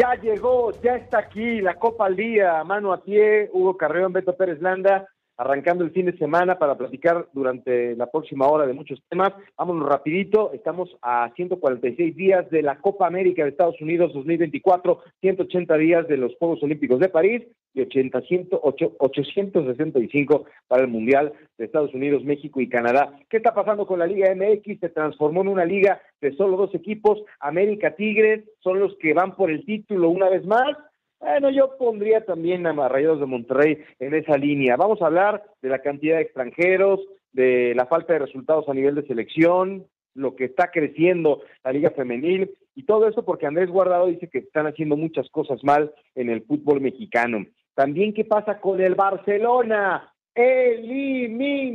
[0.00, 4.34] Ya llegó, ya está aquí la Copa al Día, mano a pie, Hugo Carreón, Beto
[4.34, 5.06] Pérez Landa,
[5.40, 9.32] arrancando el fin de semana para platicar durante la próxima hora de muchos temas.
[9.56, 15.76] Vámonos rapidito, estamos a 146 días de la Copa América de Estados Unidos 2024, 180
[15.78, 21.94] días de los Juegos Olímpicos de París y 80, 865 para el Mundial de Estados
[21.94, 23.18] Unidos, México y Canadá.
[23.30, 24.78] ¿Qué está pasando con la Liga MX?
[24.78, 27.18] Se transformó en una liga de solo dos equipos.
[27.38, 30.76] América Tigres son los que van por el título una vez más.
[31.20, 34.76] Bueno, yo pondría también a Rayados de Monterrey en esa línea.
[34.76, 37.00] Vamos a hablar de la cantidad de extranjeros,
[37.32, 41.90] de la falta de resultados a nivel de selección, lo que está creciendo la Liga
[41.90, 46.30] Femenil y todo eso porque Andrés Guardado dice que están haciendo muchas cosas mal en
[46.30, 47.44] el fútbol mexicano.
[47.74, 51.68] También qué pasa con el Barcelona, eliminado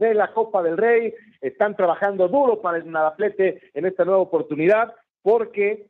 [0.00, 1.14] de la Copa del Rey.
[1.40, 5.86] Están trabajando duro para el Nadaplete en esta nueva oportunidad porque,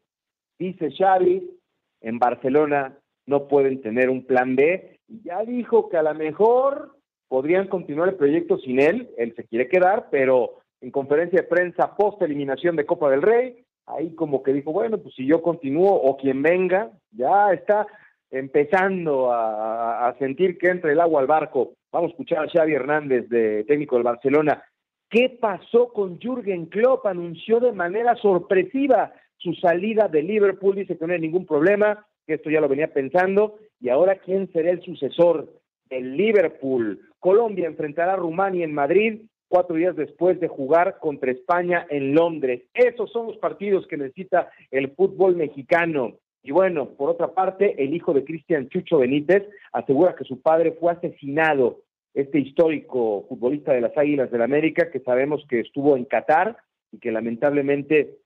[0.59, 1.58] dice Xavi,
[2.01, 4.99] en Barcelona no pueden tener un plan B.
[5.25, 6.97] Ya dijo que a lo mejor
[7.29, 9.11] podrían continuar el proyecto sin él.
[9.19, 13.65] Él se quiere quedar, pero en conferencia de prensa post eliminación de Copa del Rey,
[13.87, 17.87] ahí como que dijo, bueno, pues si yo continúo o quien venga, ya está
[18.31, 21.75] empezando a, sentir que entra el agua al barco.
[21.93, 24.63] Vamos a escuchar a Xavi Hernández, de técnico del Barcelona.
[25.09, 27.07] ¿Qué pasó con Jürgen Klopp?
[27.07, 32.35] Anunció de manera sorpresiva su salida de Liverpool, dice que no hay ningún problema, que
[32.35, 35.53] esto ya lo venía pensando, y ahora quién será el sucesor
[35.89, 37.01] del Liverpool.
[37.19, 42.63] Colombia enfrentará a Rumania en Madrid cuatro días después de jugar contra España en Londres.
[42.75, 46.19] Esos son los partidos que necesita el fútbol mexicano.
[46.43, 50.73] Y bueno, por otra parte, el hijo de Cristian Chucho Benítez asegura que su padre
[50.73, 51.81] fue asesinado,
[52.15, 56.57] este histórico futbolista de las Águilas del la América, que sabemos que estuvo en Qatar
[56.91, 58.17] y que lamentablemente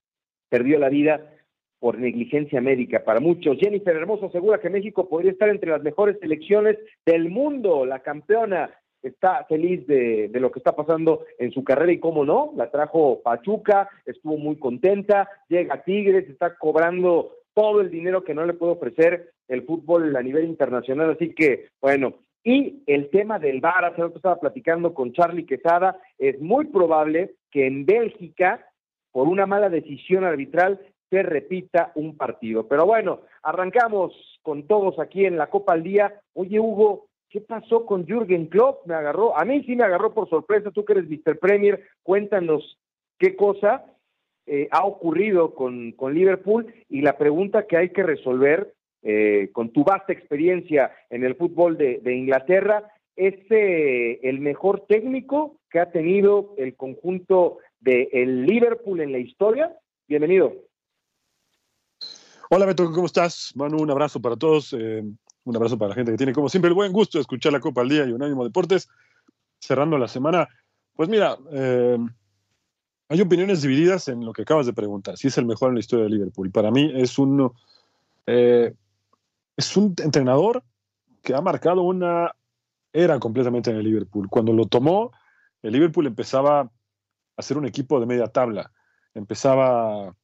[0.52, 1.32] perdió la vida
[1.80, 3.56] por negligencia médica para muchos.
[3.58, 6.76] Jennifer Hermoso asegura que México podría estar entre las mejores selecciones
[7.06, 7.86] del mundo.
[7.86, 8.70] La campeona
[9.02, 13.22] está feliz de, lo que está pasando en su carrera y cómo no, la trajo
[13.22, 18.72] Pachuca, estuvo muy contenta, llega Tigres, está cobrando todo el dinero que no le puede
[18.72, 22.14] ofrecer el fútbol a nivel internacional, así que bueno,
[22.44, 27.36] y el tema del VAR, hace rato estaba platicando con Charlie Quesada, es muy probable
[27.50, 28.66] que en Bélgica,
[29.12, 30.80] por una mala decisión arbitral,
[31.10, 32.66] se repita un partido.
[32.66, 34.12] Pero bueno, arrancamos
[34.42, 36.20] con todos aquí en la Copa al Día.
[36.32, 38.86] Oye, Hugo, ¿qué pasó con Jürgen Klopp?
[38.86, 41.38] Me agarró, a mí sí me agarró por sorpresa, tú que eres Mr.
[41.38, 42.78] Premier, cuéntanos
[43.18, 43.84] qué cosa
[44.46, 49.70] eh, ha ocurrido con, con, Liverpool y la pregunta que hay que resolver eh, con
[49.70, 55.90] tu vasta experiencia en el fútbol de, Inglaterra, ¿es eh, el mejor técnico que ha
[55.90, 59.76] tenido el conjunto de el Liverpool en la historia?
[60.08, 60.52] Bienvenido.
[62.48, 63.52] Hola Beto, ¿cómo estás?
[63.56, 65.18] Manu, un abrazo para todos, un
[65.56, 67.80] abrazo para la gente que tiene como siempre el buen gusto de escuchar la Copa
[67.80, 68.88] al Día y Unánimo Deportes,
[69.58, 70.48] cerrando la semana.
[70.94, 71.36] Pues mira,
[73.08, 75.80] hay opiniones divididas en lo que acabas de preguntar, si es el mejor en la
[75.80, 76.50] historia de Liverpool.
[76.50, 77.50] Para mí es un,
[78.26, 78.74] eh,
[79.56, 80.62] es un entrenador
[81.22, 82.34] que ha marcado una
[82.92, 84.28] era completamente en el Liverpool.
[84.28, 85.12] Cuando lo tomó,
[85.62, 86.70] el Liverpool empezaba
[87.36, 88.72] a ser un equipo de media tabla,
[89.14, 90.14] empezaba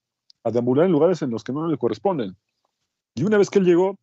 [0.45, 2.37] a deambular en lugares en los que no le corresponden.
[3.15, 3.99] Y una vez que él llegó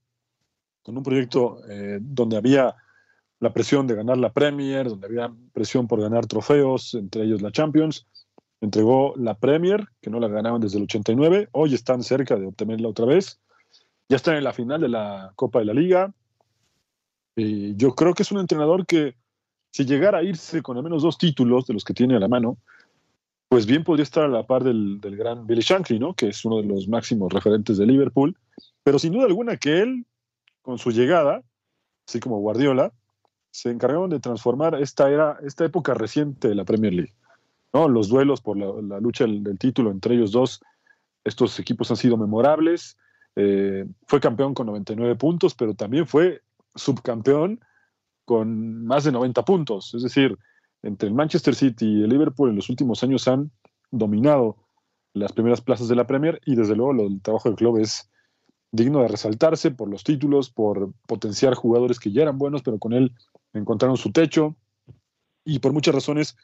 [0.83, 2.75] con un proyecto eh, donde había
[3.39, 7.51] la presión de ganar la Premier, donde había presión por ganar trofeos, entre ellos la
[7.51, 8.05] Champions,
[8.61, 12.87] entregó la Premier, que no la ganaban desde el 89, hoy están cerca de obtenerla
[12.87, 13.39] otra vez,
[14.09, 16.13] ya están en la final de la Copa de la Liga.
[17.35, 19.15] Y yo creo que es un entrenador que
[19.71, 22.27] si llegara a irse con al menos dos títulos de los que tiene a la
[22.27, 22.57] mano,
[23.49, 26.13] pues bien podría estar a la par del, gran Billy Shankly, ¿no?
[26.13, 28.37] que es uno de los máximos referentes de Liverpool,
[28.83, 30.05] pero sin duda alguna que él,
[30.61, 31.43] con su llegada,
[32.07, 32.91] así como Guardiola,
[33.51, 37.13] se encargaron de transformar esta, era, esta época reciente de la Premier League
[37.89, 40.61] los duelos por la, lucha del, título entre ellos dos
[41.23, 42.97] Estos equipos han sido memorables.
[43.35, 46.41] Eh, fue campeón con 99 puntos, pero también fue
[46.73, 47.59] subcampeón
[48.23, 49.93] con más de 90 puntos.
[49.93, 50.37] Es decir,
[50.85, 53.51] entre el Manchester City y el Liverpool en los últimos años han
[53.91, 54.57] dominado
[55.13, 58.09] las primeras plazas de la Premier y desde luego el trabajo del club es
[58.71, 62.93] digno de resaltarse por los títulos, por potenciar jugadores que ya eran buenos, pero con
[62.93, 63.13] él
[63.53, 64.55] encontraron su techo
[65.45, 66.35] y por muchas razones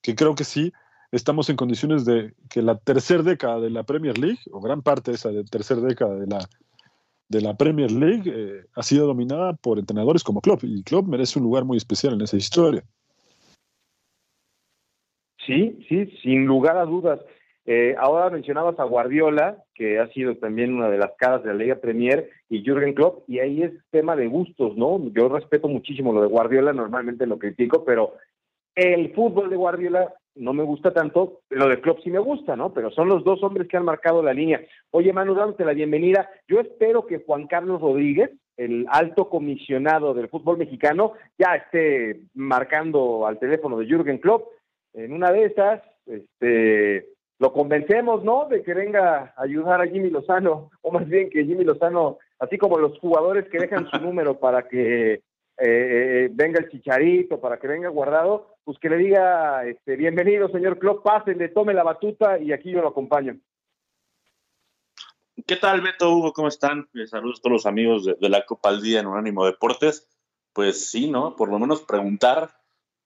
[0.00, 0.72] que creo que sí
[1.10, 5.10] estamos en condiciones de que la tercera década de la Premier League, o gran parte
[5.10, 6.48] de esa tercera década de la,
[7.28, 11.38] de la Premier League, eh, ha sido dominada por entrenadores como Klopp, y Klopp merece
[11.38, 12.84] un lugar muy especial en esa historia.
[15.46, 17.20] Sí, sí, sin lugar a dudas.
[17.66, 21.54] Eh, ahora mencionabas a Guardiola, que ha sido también una de las caras de la
[21.54, 25.00] Liga Premier, y Jürgen Klopp, y ahí es tema de gustos, ¿no?
[25.12, 28.14] Yo respeto muchísimo lo de Guardiola, normalmente lo critico, pero
[28.74, 32.72] el fútbol de Guardiola no me gusta tanto, lo de Klopp sí me gusta, ¿no?
[32.72, 34.60] Pero son los dos hombres que han marcado la línea.
[34.90, 36.30] Oye, Manu, dándote la bienvenida.
[36.48, 43.26] Yo espero que Juan Carlos Rodríguez, el alto comisionado del fútbol mexicano, ya esté marcando
[43.26, 44.48] al teléfono de Jürgen Klopp.
[44.92, 47.08] En una de esas, este,
[47.38, 48.46] lo convencemos, ¿no?
[48.48, 52.58] De que venga a ayudar a Jimmy Lozano, o más bien que Jimmy Lozano, así
[52.58, 55.22] como los jugadores que dejan su número para que eh,
[55.58, 60.78] eh, venga el chicharito, para que venga guardado, pues que le diga, este, bienvenido señor
[60.78, 63.38] Klopp, le tome la batuta y aquí yo lo acompaño.
[65.46, 66.32] ¿Qué tal, Beto, Hugo?
[66.32, 66.88] ¿Cómo están?
[66.94, 70.08] Eh, saludos a todos los amigos de, la Copa al Día en Unánimo Deportes.
[70.52, 71.36] Pues sí, ¿no?
[71.36, 72.50] Por lo menos preguntar,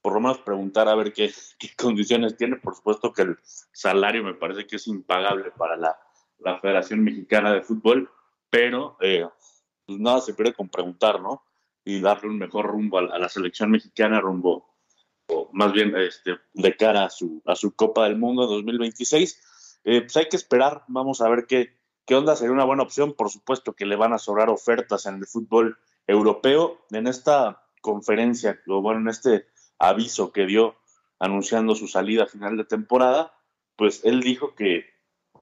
[0.04, 1.32] por lo menos preguntar a ver qué,
[1.78, 2.56] condiciones tiene.
[2.56, 3.38] Por supuesto que el
[3.72, 5.98] salario me parece que es impagable para la,
[6.60, 8.10] Federación Mexicana de Fútbol,
[8.50, 11.42] pero pues nada se pierde con preguntar, ¿no?
[11.84, 14.74] y darle un mejor rumbo a, la selección mexicana, rumbo,
[15.28, 19.80] o más bien este, de cara a su, a su Copa del Mundo 2026.
[19.84, 23.14] Eh, pues hay que esperar, vamos a ver qué, qué onda, sería una buena opción,
[23.14, 26.86] por supuesto que le van a sobrar ofertas en el fútbol europeo.
[26.90, 29.46] En esta conferencia, o bueno, en este
[29.78, 30.76] aviso que dio
[31.18, 33.34] anunciando su salida a final de temporada,
[33.76, 34.86] pues él dijo que,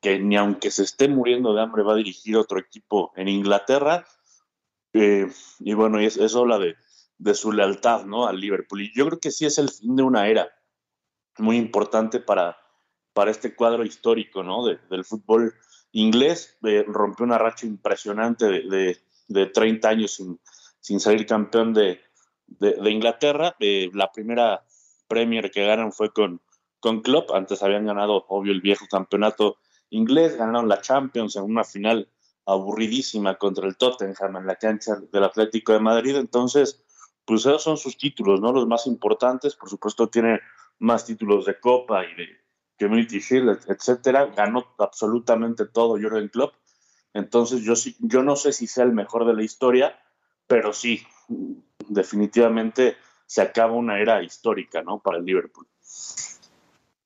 [0.01, 4.07] que ni aunque se esté muriendo de hambre va a dirigir otro equipo en Inglaterra,
[4.93, 5.27] eh,
[5.61, 6.77] y bueno, eso, eso habla de,
[7.19, 8.27] de, su lealtad ¿no?
[8.27, 8.83] al Liverpool.
[8.83, 10.51] Y yo creo que sí es el fin de una era
[11.39, 12.59] muy importante para,
[13.13, 14.67] para este cuadro histórico ¿no?
[14.67, 15.55] del fútbol
[15.93, 16.59] inglés.
[16.65, 18.99] Eh, rompió una racha impresionante de,
[19.29, 20.39] de, 30 años sin,
[20.81, 22.01] sin salir campeón de,
[22.61, 23.57] Inglaterra.
[23.61, 24.65] Eh, la primera
[25.09, 26.41] Premier que ganan fue con,
[26.81, 27.33] con Klopp.
[27.33, 29.59] Antes habían ganado, obvio, el viejo campeonato
[29.91, 30.37] inglés.
[30.37, 32.09] Ganaron la Champions en una final
[32.47, 36.17] aburridísima contra el Tottenham en la cancha del Atlético de Madrid.
[36.17, 36.83] Entonces,
[37.25, 38.53] pues esos son sus títulos, ¿no?
[38.53, 39.55] Los más importantes.
[39.55, 40.41] Por supuesto, tiene
[40.79, 42.29] más títulos de Copa y de
[42.79, 44.27] Community Shield, etcétera.
[44.35, 46.55] Ganó absolutamente todo Jürgen Klopp.
[47.15, 50.01] Entonces, yo, sí, yo no sé si sea el mejor de la historia,
[50.47, 51.03] pero sí,
[51.89, 52.97] definitivamente
[53.27, 55.01] se acaba una era histórica, ¿no?
[55.01, 55.67] Para el Liverpool.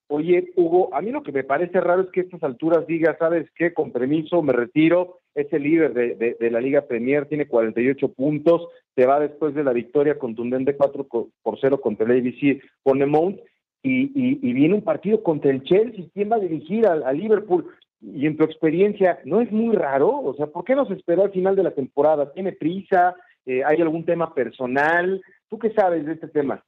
[0.08, 3.16] Oye, Hugo, a mí lo que me parece raro es que a estas alturas diga,
[3.18, 3.74] ¿sabes qué?
[3.74, 5.20] Con permiso, me retiro.
[5.34, 8.68] Es el líder de, la Liga Premier, tiene 48 puntos.
[8.94, 13.38] Se va después de la victoria contundente 4 por 0 contra el ABC Bournemouth.
[13.82, 16.06] Y, y, viene un partido contra el Chelsea.
[16.12, 17.66] ¿Quién va a dirigir al, Liverpool?
[18.00, 20.08] Y en tu experiencia, ¿no es muy raro?
[20.08, 22.32] O sea, ¿por qué no se esperó al final de la temporada?
[22.32, 23.14] ¿Tiene prisa?
[23.46, 25.22] Eh, ¿Hay algún tema personal?
[25.48, 26.62] ¿Tú qué sabes de este tema?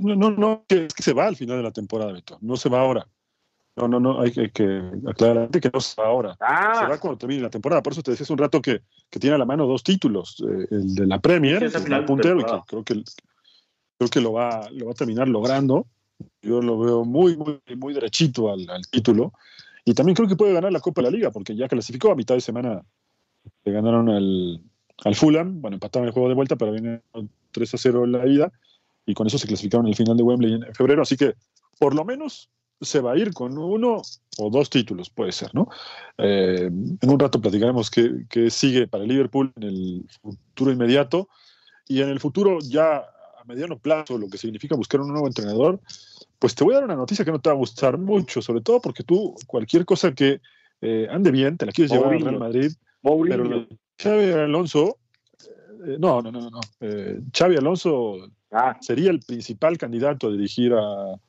[0.00, 2.38] No, no, no, que, que se va al final de la temporada, Beto.
[2.40, 3.06] No se va ahora.
[3.76, 6.36] No, no, no, hay que, que aclarar que no se va ahora.
[6.40, 6.80] Ah.
[6.80, 7.82] Se va cuando termine la temporada.
[7.82, 10.42] Por eso te decía hace un rato que, que tiene a la mano dos títulos.
[10.48, 13.02] Eh, el de la Premier, el puntero, y que creo que,
[13.98, 15.86] creo que lo, va, lo va a terminar logrando.
[16.40, 19.32] Yo lo veo muy, muy, muy derechito al, al, título.
[19.84, 22.16] Y también creo que puede ganar la Copa de la Liga, porque ya clasificó a
[22.16, 22.82] mitad de semana.
[23.64, 24.60] Le ganaron al,
[25.04, 25.60] al Fulham.
[25.60, 27.00] Bueno, empataron el juego de vuelta, pero viene
[27.52, 28.52] 3 a 0 en la ida
[29.06, 31.34] y con eso se clasificaron en el final de Wembley en febrero, así que
[31.78, 34.02] por lo menos se va a ir con uno
[34.38, 35.68] o dos títulos, puede ser, ¿no?
[36.18, 41.28] Eh, en un rato platicaremos qué, sigue para Liverpool en el futuro inmediato
[41.86, 45.80] y en el futuro ya a mediano plazo, lo que significa buscar un nuevo entrenador,
[46.38, 48.60] pues te voy a dar una noticia que no te va a gustar mucho, sobre
[48.60, 50.40] todo porque tú cualquier cosa que
[50.80, 52.72] eh, ande bien, te la quieres llevar al Real Madrid,
[53.02, 53.66] pero
[53.98, 54.98] Xavi Alonso,
[55.86, 56.60] eh, no, no, no, no,
[57.32, 58.78] Xavi Alonso Ah.
[58.80, 61.20] Sería el principal candidato a dirigir a,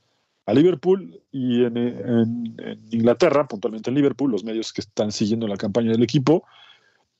[0.53, 2.55] Liverpool y en,
[2.91, 6.45] Inglaterra, puntualmente en Liverpool, los medios que están siguiendo la campaña del equipo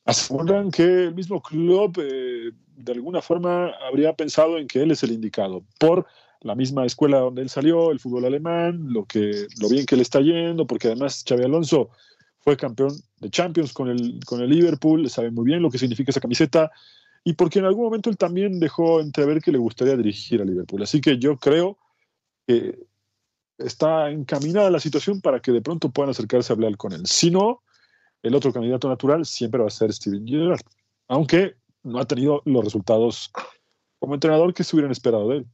[0.06, 5.02] aseguran que el mismo club eh, de alguna forma habría pensado en que él es
[5.02, 6.06] el indicado por
[6.42, 10.04] la misma escuela donde él salió, el fútbol alemán, lo, que, lo bien que le
[10.04, 11.90] está yendo, porque además Xavi Alonso
[12.46, 16.12] fue campeón de Champions con el, con el Liverpool, sabe muy bien lo que significa
[16.12, 16.72] esa camiseta,
[17.24, 20.84] y porque en algún momento él también dejó entrever que le gustaría dirigir a Liverpool.
[20.84, 21.80] Así que yo creo
[22.46, 22.86] que
[23.58, 27.08] está encaminada la situación para que de pronto puedan acercarse a hablar con él.
[27.08, 27.64] Si no,
[28.22, 30.62] el otro candidato natural siempre va a ser Steven Gerrard,
[31.08, 33.32] aunque no ha tenido los resultados
[33.98, 35.46] como entrenador que se hubieran esperado de él.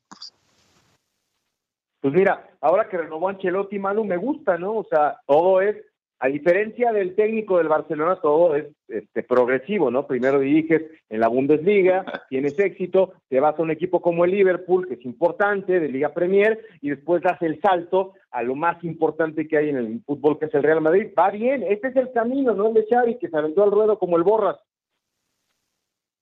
[2.01, 4.75] Pues mira, ahora que renovó Ancelotti, Manu, me gusta, ¿no?
[4.75, 5.77] O sea, todo es,
[6.23, 10.05] a diferencia del técnico del Barcelona, todo es este, progresivo, ¿no?
[10.05, 14.87] Primero diriges en la Bundesliga, tienes éxito, te vas a un equipo como el Liverpool,
[14.87, 19.47] que es importante, de Liga Premier, y después das el salto a lo más importante
[19.47, 21.07] que hay en el fútbol, que es el Real Madrid.
[21.17, 22.67] Va bien, este es el camino, ¿no?
[22.67, 24.57] El de Xavi, que se aventó al ruedo como el Borras.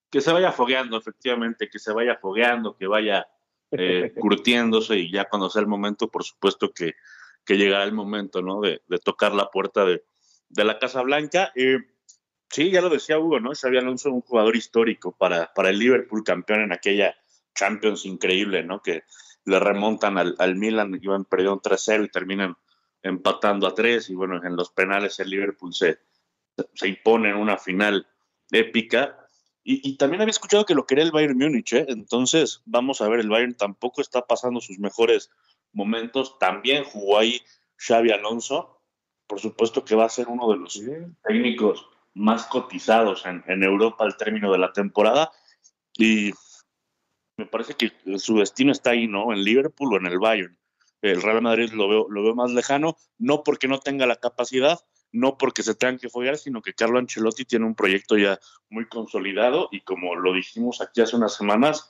[0.10, 3.27] Que se vaya fogueando, efectivamente, que se vaya fogueando, que vaya
[3.72, 6.94] eh, curtiéndose y ya cuando sea el momento, por supuesto que,
[7.46, 8.62] que llegará el momento, ¿no?
[8.62, 10.03] De, tocar la puerta de,
[10.50, 11.53] la Casa Blanca.
[12.50, 13.51] Sí, ya lo decía Hugo, ¿no?
[13.53, 17.15] Xavi Alonso, un jugador histórico para, para el Liverpool, campeón en aquella
[17.53, 18.81] Champions increíble, ¿no?
[18.81, 19.03] Que
[19.46, 22.55] le remontan al, al Milan, iban perdiendo 3-0 y terminan
[23.01, 26.00] empatando a 3 y bueno, en los penales el Liverpool se,
[26.74, 28.08] se impone en una final
[28.51, 29.15] épica
[29.72, 31.86] y, también había escuchado que lo quería el Bayern Múnich, ¿eh?
[31.89, 35.29] entonces vamos a ver, el Bayern tampoco está pasando sus mejores
[35.74, 36.38] momentos.
[36.40, 37.42] También jugó ahí
[37.78, 38.82] Xavi Alonso,
[39.28, 40.82] por supuesto que va a ser uno de los
[41.24, 45.32] técnicos más cotizados en, Europa al término de la temporada.
[45.98, 46.32] Y
[47.38, 49.32] me parece que su destino está ahí, ¿no?
[49.32, 50.58] En Liverpool o en el Bayern.
[51.02, 54.80] El Real Madrid lo veo, lo veo más lejano, no porque no tenga la capacidad,
[55.12, 58.88] no porque se tengan que follar, sino que Carlo Ancelotti tiene un proyecto ya muy
[58.88, 61.90] consolidado y como lo dijimos aquí hace unas semanas,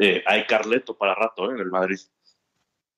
[0.00, 1.54] eh, hay Carleto para rato ¿eh?
[1.54, 1.98] en el Madrid.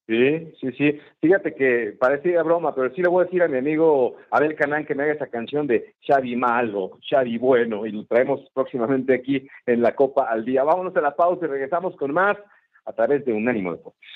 [0.07, 1.01] Sí, sí, sí.
[1.21, 4.85] Fíjate que parecía broma, pero sí le voy a decir a mi amigo Abel Canán
[4.85, 9.47] que me haga esa canción de Xavi malo, Xavi bueno, y lo traemos próximamente aquí
[9.65, 10.65] en la Copa al Día.
[10.65, 12.37] Vámonos a la pausa y regresamos con más
[12.85, 14.11] a través de Unánimo Deportes.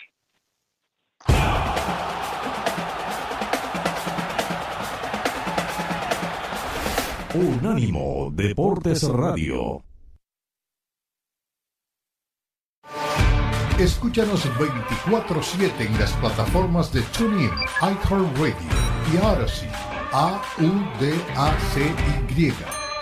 [7.35, 9.83] Unánimo Deportes Radio.
[13.79, 17.51] Escúchanos 24-7 en las plataformas de TuneIn,
[17.83, 18.55] iHeartRadio
[19.13, 19.69] y Odyssey.
[20.13, 20.95] A-U-D-A-C-Y.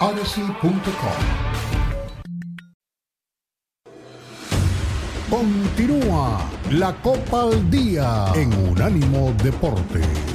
[0.01, 0.91] Odyssey.com.
[5.31, 6.41] Continúa
[6.73, 10.34] la Copa al Día en Unánimo Deportes.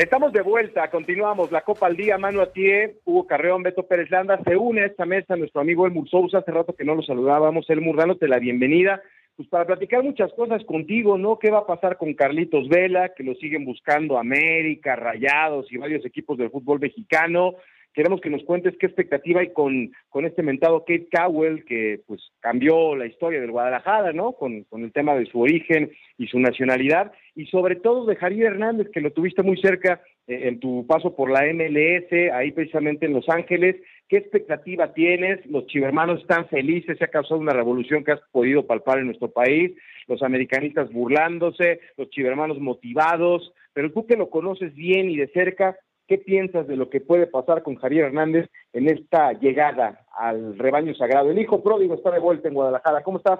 [0.00, 4.10] Estamos de vuelta, continuamos la Copa al Día, mano a tie, Hugo Carreón, Beto Pérez
[4.10, 7.02] Landa, se une a esta mesa nuestro amigo Elmur Sousa, hace rato que no lo
[7.02, 9.02] saludábamos, Elmur, dándote la bienvenida,
[9.36, 11.38] pues para platicar muchas cosas contigo, ¿no?
[11.38, 16.02] ¿Qué va a pasar con Carlitos Vela, que lo siguen buscando América, Rayados y varios
[16.06, 17.56] equipos del fútbol mexicano?
[17.92, 22.20] Queremos que nos cuentes qué expectativa hay con, con este mentado Kate Cowell, que pues
[22.40, 24.32] cambió la historia del Guadalajara, ¿no?
[24.32, 28.52] Con, con el tema de su origen y su nacionalidad, y sobre todo de Javier
[28.52, 33.06] Hernández, que lo tuviste muy cerca eh, en tu paso por la MLS, ahí precisamente
[33.06, 33.76] en Los Ángeles.
[34.08, 35.44] ¿Qué expectativa tienes?
[35.46, 39.30] Los chivermanos están felices, se ha causado una revolución que has podido palpar en nuestro
[39.30, 39.72] país,
[40.06, 45.76] los americanistas burlándose, los chivermanos motivados, pero tú que lo conoces bien y de cerca,
[46.10, 50.92] ¿Qué piensas de lo que puede pasar con Javier Hernández en esta llegada al rebaño
[50.96, 51.30] sagrado?
[51.30, 53.04] El hijo pródigo está de vuelta en Guadalajara.
[53.04, 53.38] ¿Cómo estás?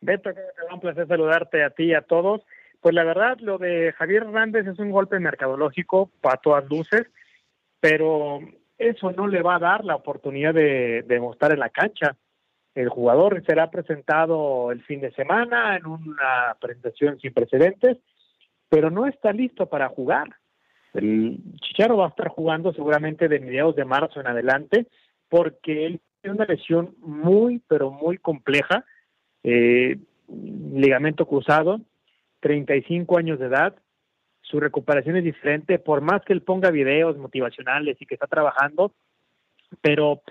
[0.00, 0.30] Beto,
[0.72, 2.42] un placer saludarte a ti y a todos.
[2.80, 7.06] Pues la verdad, lo de Javier Hernández es un golpe mercadológico para todas luces,
[7.78, 8.40] pero
[8.76, 12.16] eso no le va a dar la oportunidad de, de mostrar en la cancha.
[12.74, 17.96] El jugador será presentado el fin de semana en una presentación sin precedentes,
[18.68, 20.30] pero no está listo para jugar.
[20.94, 24.86] El Chicharo va a estar jugando seguramente de mediados de marzo en adelante
[25.28, 28.84] porque él tiene una lesión muy, pero muy compleja,
[29.42, 31.80] eh, ligamento cruzado,
[32.40, 33.76] 35 años de edad,
[34.42, 38.92] su recuperación es diferente, por más que él ponga videos motivacionales y que está trabajando,
[39.80, 40.22] pero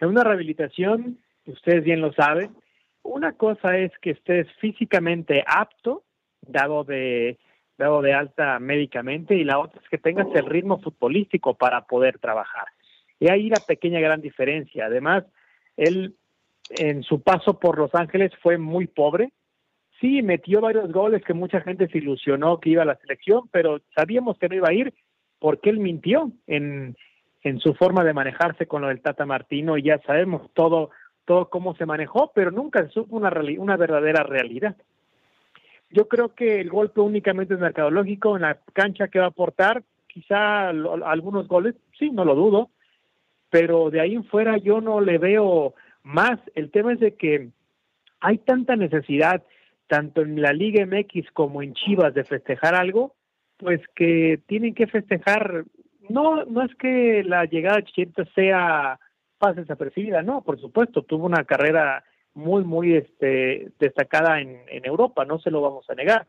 [0.00, 2.54] en una rehabilitación, ustedes bien lo saben,
[3.02, 6.04] una cosa es que estés físicamente apto,
[6.40, 7.38] dado de
[7.78, 12.18] dado de alta médicamente y la otra es que tengas el ritmo futbolístico para poder
[12.18, 12.66] trabajar.
[13.18, 14.86] Y ahí la pequeña gran diferencia.
[14.86, 15.24] Además,
[15.76, 16.14] él
[16.70, 19.32] en su paso por Los Ángeles fue muy pobre,
[20.00, 23.80] sí, metió varios goles que mucha gente se ilusionó que iba a la selección, pero
[23.94, 24.94] sabíamos que no iba a ir
[25.38, 26.96] porque él mintió en,
[27.42, 30.90] en su forma de manejarse con lo del Tata Martino y ya sabemos todo,
[31.24, 34.76] todo cómo se manejó, pero nunca se supo una, una verdadera realidad.
[35.94, 39.84] Yo creo que el golpe únicamente es mercadológico en la cancha que va a aportar,
[40.08, 42.70] quizá algunos goles, sí, no lo dudo,
[43.48, 46.40] pero de ahí en fuera yo no le veo más.
[46.56, 47.50] El tema es de que
[48.18, 49.44] hay tanta necesidad,
[49.86, 53.14] tanto en la Liga MX como en Chivas, de festejar algo,
[53.56, 55.64] pues que tienen que festejar.
[56.10, 58.98] No, no es que la llegada de Chicharito sea
[59.38, 62.02] pase desapercibida, no, por supuesto, tuvo una carrera
[62.34, 66.26] muy, muy este, destacada en, Europa, no se lo vamos a negar,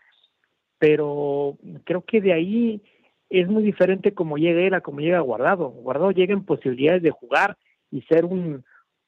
[0.77, 2.81] pero creo que de ahí
[3.29, 5.69] es muy diferente como llega él a como llega Guardado.
[5.69, 7.57] Guardado llega en posibilidades de jugar
[7.91, 8.63] y ser un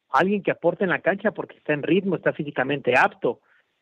[0.09, 3.41] alguien que aporte en la cancha porque está en ritmo, está físicamente apto.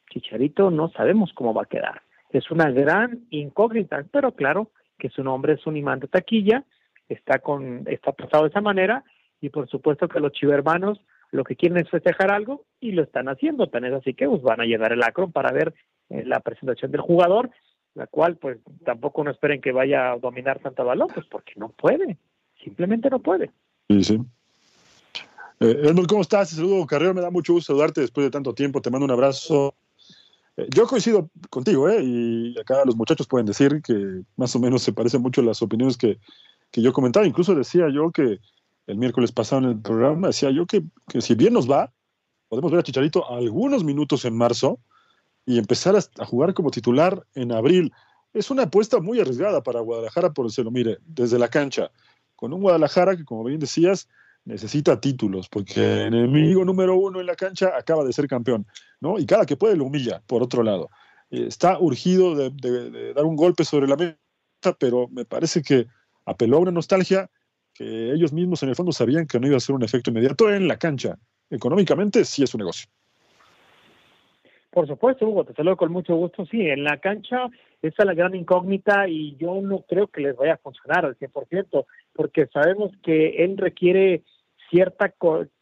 [0.09, 2.01] Chicharito no sabemos cómo va a quedar.
[2.29, 6.63] Es una gran incógnita, pero claro que su nombre es un imán de taquilla,
[7.07, 9.03] está con está pasado de esa manera
[9.41, 10.99] y por supuesto que los chivermanos
[11.35, 14.41] lo que quieren es festejar algo y lo están haciendo, tan es así que pues,
[14.41, 15.73] van a llegar el acro para ver
[16.09, 17.51] eh, la presentación del jugador
[17.95, 21.69] la cual pues tampoco no esperen que vaya a dominar tanta balón, pues porque no
[21.69, 22.17] puede,
[22.61, 23.51] simplemente no puede.
[23.89, 24.21] Sí, sí.
[25.61, 26.49] Eh, ¿cómo estás?
[26.49, 29.73] Saludo, Carrero, me da mucho gusto saludarte después de tanto tiempo, te mando un abrazo.
[30.57, 32.01] Eh, yo coincido contigo, ¿eh?
[32.03, 35.97] Y acá los muchachos pueden decir que más o menos se parecen mucho las opiniones
[35.97, 36.19] que,
[36.71, 38.39] que yo comentaba, incluso decía yo que
[38.87, 40.83] el miércoles pasado en el programa, decía yo que,
[41.19, 41.91] si bien nos va,
[42.47, 44.79] podemos ver a Chicharito algunos minutos en marzo,
[45.45, 47.93] y empezar a, jugar como titular en abril.
[48.33, 51.91] Es una apuesta muy arriesgada para Guadalajara, por lo mire, desde la cancha,
[52.35, 54.09] con un Guadalajara que, como bien decías,
[54.43, 58.67] necesita títulos, porque el enemigo número uno en la cancha acaba de ser campeón,
[58.99, 59.17] ¿no?
[59.19, 60.89] Y cada que puede lo humilla, por otro lado.
[61.29, 64.17] Eh, está urgido de, dar un golpe sobre la mesa,
[64.79, 65.87] pero me parece que
[66.25, 67.29] apeló a una nostalgia
[67.75, 70.51] que ellos mismos en el fondo sabían que no iba a ser un efecto inmediato
[70.51, 71.17] en la cancha.
[71.49, 72.89] Económicamente sí es un negocio.
[74.71, 76.45] Por supuesto, Hugo, te saludo con mucho gusto.
[76.45, 77.47] Sí, en la cancha
[77.81, 81.17] esa es la gran incógnita y yo no creo que les vaya a funcionar al
[81.17, 84.23] 100%, porque sabemos que él requiere
[84.69, 85.13] cierta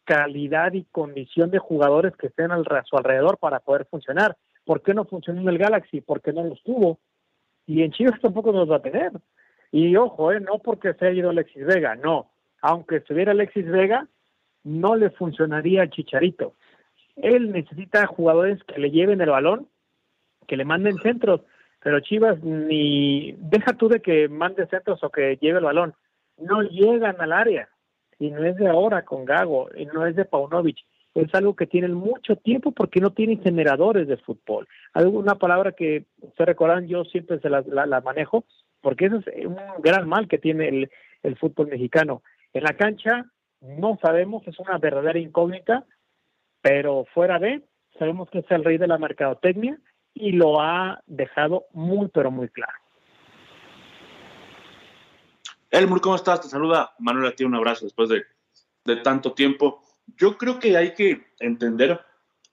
[0.04, 4.36] calidad y condición de jugadores que estén a su alrededor para poder funcionar.
[4.64, 6.00] ¿Por qué no funcionó en el Galaxy?
[6.00, 6.98] Porque no los tuvo.
[7.66, 9.12] Y en Chivas tampoco los va a tener.
[9.76, 12.30] Y ojo, eh, no porque se haya ido Alexis Vega, no.
[12.62, 14.06] Aunque estuviera Alexis Vega,
[14.62, 16.54] no le funcionaría Chicharito.
[17.16, 19.66] Él necesita jugadores que le lleven el balón,
[20.46, 21.40] que le manden centros,
[21.82, 25.94] pero Chivas ni deja tú de que mande centros o que lleve el balón,
[26.38, 27.68] no llegan al área
[28.20, 30.78] y no es de ahora con Gago y no es de Paunovic,
[31.14, 34.68] es algo que tienen mucho tiempo porque no tienen generadores de fútbol.
[34.92, 36.04] Hay una palabra que
[36.36, 38.44] se recuerdan, yo siempre se la, manejo
[38.84, 40.88] porque eso es un gran mal que tiene
[41.22, 42.22] el, fútbol mexicano.
[42.52, 43.24] En la cancha
[43.62, 45.86] no sabemos, es una verdadera incógnita
[46.60, 47.62] pero fuera de,
[47.98, 49.78] sabemos que es el rey de la mercadotecnia
[50.14, 52.72] y lo ha dejado muy, pero muy claro.
[55.70, 56.40] Elmur, ¿cómo estás?
[56.40, 59.82] Te saluda Manuel, a ti un abrazo después de, tanto tiempo.
[60.16, 62.00] Yo creo que hay que entender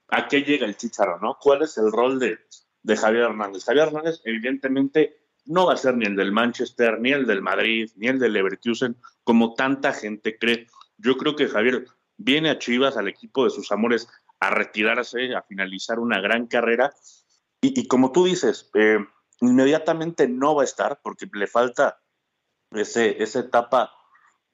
[0.10, 1.38] a qué llega el Chicharo, ¿no?
[1.40, 3.64] ¿Cuál es el rol de Javier Hernández?
[3.64, 5.21] Javier Hernández, evidentemente,
[5.52, 8.34] no va a ser ni el del Manchester, ni el del Madrid, ni el del
[8.34, 10.68] Leverkusen, como tanta gente cree.
[10.98, 11.88] Yo creo que Javier
[12.18, 14.08] viene a Chivas, al equipo de sus amores,
[14.40, 16.94] a retirarse, a finalizar una gran carrera.
[17.60, 19.00] Y, como tú dices, eh,
[19.42, 22.00] inmediatamente no va a estar porque le falta
[22.72, 23.92] ese, esa etapa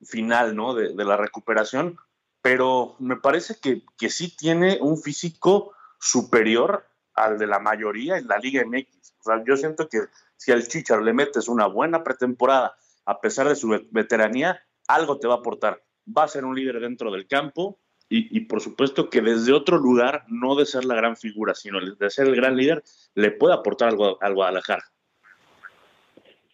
[0.03, 0.73] final ¿no?
[0.73, 1.97] de, la recuperación,
[2.41, 8.27] pero me parece que, que sí tiene un físico superior al de la mayoría en
[8.27, 9.13] la Liga MX.
[9.19, 9.99] O sea, yo siento que
[10.38, 15.28] si al Chichar le metes una buena pretemporada, a pesar de su veteranía, algo te
[15.28, 15.82] va a aportar
[16.15, 20.23] va a ser un líder dentro del campo y, por supuesto que desde otro lugar,
[20.30, 22.82] no de ser la gran figura, sino de ser el gran líder,
[23.15, 24.86] le puede aportar algo al Guadalajara.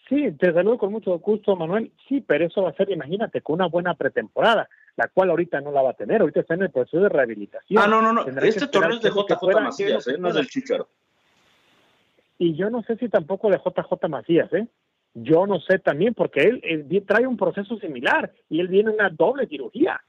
[0.10, 1.92] Sí, te saludo con mucho gusto, Manuel.
[2.10, 5.72] Sí, pero eso va a ser, imagínate, con una buena pretemporada, la cual ahorita no
[5.72, 6.22] la va a tener.
[6.22, 7.84] Ahorita está en el proceso de rehabilitación.
[7.84, 8.26] Ah, no, no, no.
[8.42, 10.18] este torneo es de JJ Macías, ¿eh?
[10.18, 10.90] no es del Chicharo.
[12.38, 14.68] Y yo no sé si tampoco de JJ Macías, ¿eh?
[15.14, 19.48] Yo no sé también, porque él, trae un proceso similar y él viene una doble
[19.48, 20.02] cirugía.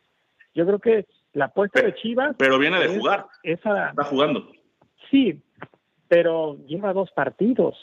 [0.54, 2.36] Yo creo que la apuesta de Chivas.
[2.38, 3.26] Pero viene de jugar.
[3.42, 4.50] Esa, Está jugando.
[5.10, 5.42] Sí,
[6.08, 7.76] pero lleva dos partidos.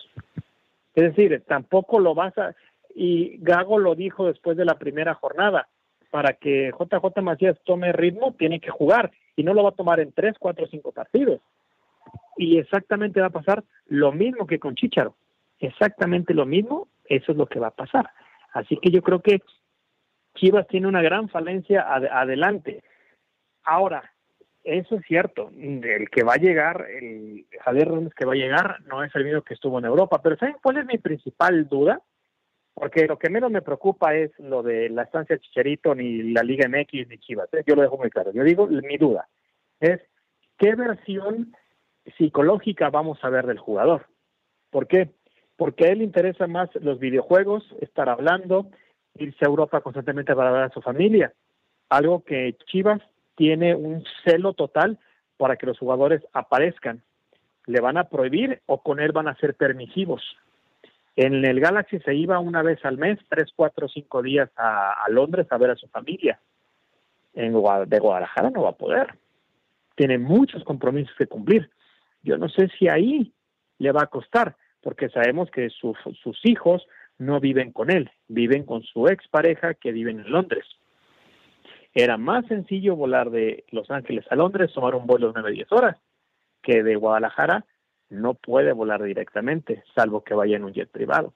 [0.96, 2.56] Es decir, tampoco lo vas a.
[2.96, 5.68] Y Gago lo dijo después de la primera jornada.
[6.10, 9.12] Para que JJ Macías tome ritmo, tiene que jugar.
[9.36, 11.40] Y no lo va a tomar en tres, cuatro, cinco partidos.
[12.38, 15.16] Y exactamente va a pasar lo mismo que con Chicharo.
[15.60, 18.10] Exactamente lo mismo, eso es lo que va a pasar.
[18.54, 19.42] Así que yo creo que
[20.36, 22.84] Chivas tiene una gran falencia adelante.
[23.64, 24.12] Ahora,
[24.64, 29.04] eso es cierto, el que va a llegar, el Javier que va a llegar, no
[29.04, 32.02] es el mismo que estuvo en Europa, pero ¿saben cuál es mi principal duda?
[32.74, 36.68] Porque lo que menos me preocupa es lo de la estancia Chicharito, ni la Liga
[36.70, 37.54] MX, ni Chivas.
[37.54, 37.64] ¿eh?
[37.66, 38.32] Yo lo dejo muy claro.
[38.34, 39.28] Yo digo, mi duda
[39.80, 40.00] es
[40.58, 41.56] qué versión
[42.18, 44.08] psicológica vamos a ver del jugador.
[44.70, 45.10] ¿Por qué?
[45.58, 48.68] Porque a él le interesa más los videojuegos, estar hablando,
[49.16, 51.34] irse a Europa constantemente para ver a su familia.
[51.90, 53.02] Algo que Chivas
[53.36, 54.98] tiene un celo total
[55.38, 57.02] para que los jugadores aparezcan.
[57.68, 60.24] ¿Le van a prohibir o con él van a ser permisivos?
[61.16, 65.48] En el Galaxy se iba una vez al mes, tres, cuatro, cinco días a, Londres
[65.50, 66.40] a ver a su familia.
[67.34, 69.16] En de Guadalajara no va a poder.
[69.96, 71.70] Tiene muchos compromisos que cumplir.
[72.24, 73.34] Yo no sé si ahí
[73.78, 76.86] le va a costar, porque sabemos que sus hijos
[77.18, 80.66] no viven con él, viven con su expareja que vive en Londres.
[81.94, 85.98] Era más sencillo volar de Los Ángeles a Londres, tomar un vuelo de 9-10 horas,
[86.62, 87.66] que de Guadalajara
[88.10, 91.34] no puede volar directamente, salvo que vaya en un jet privado.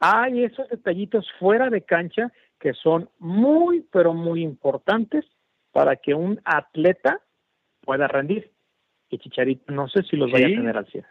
[0.00, 5.24] Hay esos detallitos fuera de cancha que son muy, pero muy importantes
[5.72, 7.20] para que un atleta
[7.82, 8.50] pueda rendir.
[9.10, 11.06] Y Chicharito no sé si los vaya a tener al cielo.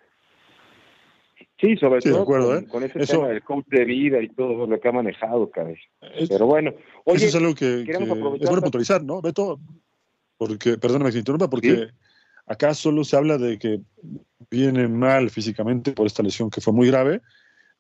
[1.60, 2.66] Sí, sobre todo ¿eh?
[2.68, 5.82] con, ese tema del coach de vida y todo lo que ha manejado, cabeza.
[6.28, 6.74] Pero bueno,
[7.06, 9.60] oye, eso es algo que, es bueno puntualizar, ¿no, Beto?
[10.38, 11.90] Porque, perdóname que interrumpa, porque
[12.48, 13.80] acá solo se habla de que
[14.50, 17.22] viene mal físicamente por esta lesión que fue muy grave,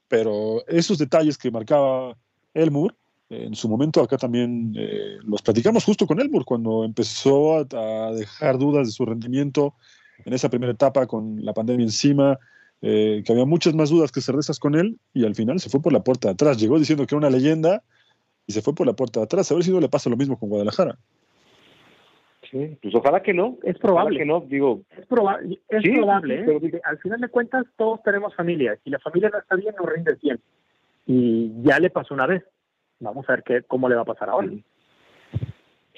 [0.07, 2.15] pero esos detalles que marcaba
[2.53, 2.95] Elmur,
[3.29, 8.57] en su momento acá también eh, los platicamos justo con Elmur cuando empezó a, dejar
[8.57, 9.75] dudas de su rendimiento
[10.25, 12.39] en esa primera etapa con la pandemia encima,
[12.81, 15.81] eh, que había muchas más dudas que certezas con él y al final se fue
[15.81, 16.57] por la puerta de atrás.
[16.57, 17.81] Llegó diciendo que era una leyenda
[18.45, 19.51] y se fue por la puerta de atrás.
[19.51, 20.97] A ver si no le pasa lo mismo con Guadalajara.
[22.51, 23.57] Sí, pues ojalá que no.
[23.63, 24.19] Es probable.
[24.19, 24.81] que no, digo.
[24.97, 26.81] Es, probable es probable, ¿eh?
[26.83, 28.77] al final de cuentas todos tenemos familia.
[28.83, 30.39] Si la familia no está bien, no rinde bien.
[31.07, 32.43] Y ya le pasó una vez.
[32.99, 34.49] Vamos a ver qué, cómo le va a pasar ahora.
[34.49, 34.63] Sí.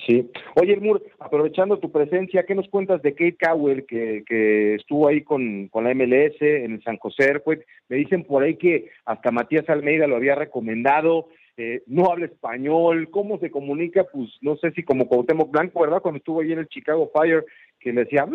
[0.08, 5.68] Oye, Elmur, aprovechando tu presencia, ¿qué nos cuentas de Kate Cowell, que, estuvo ahí con,
[5.70, 7.42] con, la MLS en el San José
[7.90, 11.30] Me dicen por ahí que hasta Matías Almeida lo había recomendado.
[11.58, 14.04] Eh, no habla español, ¿cómo se comunica?
[14.04, 16.02] Pues no sé si como Cuauhtémoc Blanco, ¿verdad?
[16.02, 17.46] Cuando estuvo ahí en el Chicago Fire,
[17.80, 18.28] que le decía,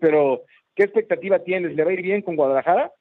[0.00, 0.42] pero
[0.76, 1.74] ¿qué expectativa tienes?
[1.74, 2.92] ¿Le va a ir bien con Guadalajara?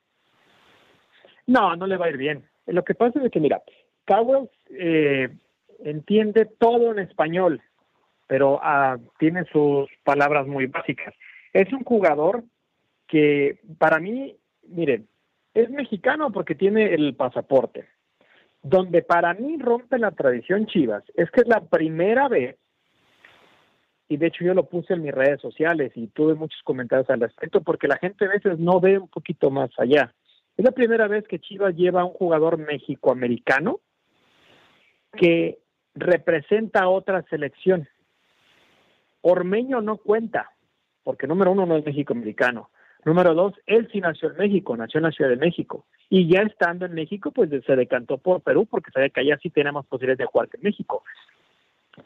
[1.46, 2.44] No, no le va a ir bien.
[2.66, 3.62] Lo que pasa es que, mira,
[4.06, 5.30] Cowell eh,
[5.84, 7.62] entiende todo en español,
[8.28, 11.14] pero ah, tiene sus palabras muy básicas.
[11.54, 12.44] Es un jugador
[13.08, 14.36] que para mí,
[14.68, 15.08] miren,
[15.54, 17.88] es mexicano porque tiene el pasaporte.
[18.62, 22.58] Donde para mí rompe la tradición Chivas es que es la primera vez,
[24.10, 27.22] y de hecho yo lo puse en mis redes sociales y tuve muchos comentarios al
[27.22, 30.14] respecto porque la gente a veces no ve un poquito más allá.
[30.58, 33.80] Es la primera vez que Chivas lleva a un jugador mexicoamericano
[35.14, 35.60] que
[36.00, 37.88] representa a otra selección.
[39.22, 40.52] Ormeño no cuenta,
[41.04, 42.70] porque número uno no es México-americano.
[43.06, 45.86] Número dos, él sí nació en México, nació en la Ciudad de México.
[46.10, 49.50] Y ya estando en México, pues se decantó por Perú porque sabía que allá sí
[49.50, 51.04] tenemos posibilidades de jugar que México.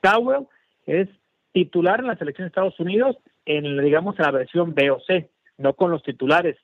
[0.01, 0.47] Cowell
[0.85, 1.09] es
[1.51, 5.29] titular en la selección de Estados Unidos en, digamos, en la versión B o C,
[5.57, 6.57] no con los titulares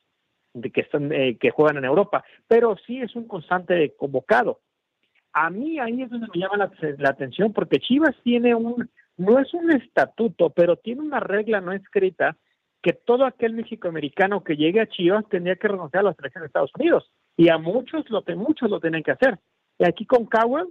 [0.54, 4.60] de que están eh, que juegan en Europa, pero sí es un constante convocado.
[5.34, 9.54] A mí ahí es donde me llama la, atención porque Chivas tiene un, no es
[9.54, 12.36] un estatuto, pero tiene una regla no escrita
[12.82, 16.48] que todo aquel mexicoamericano que llegue a Chivas tendría que renunciar a la selección de
[16.48, 17.12] Estados Unidos.
[17.36, 19.38] Y a muchos lo, muchos lo tienen que hacer.
[19.78, 20.68] Y aquí con Cowell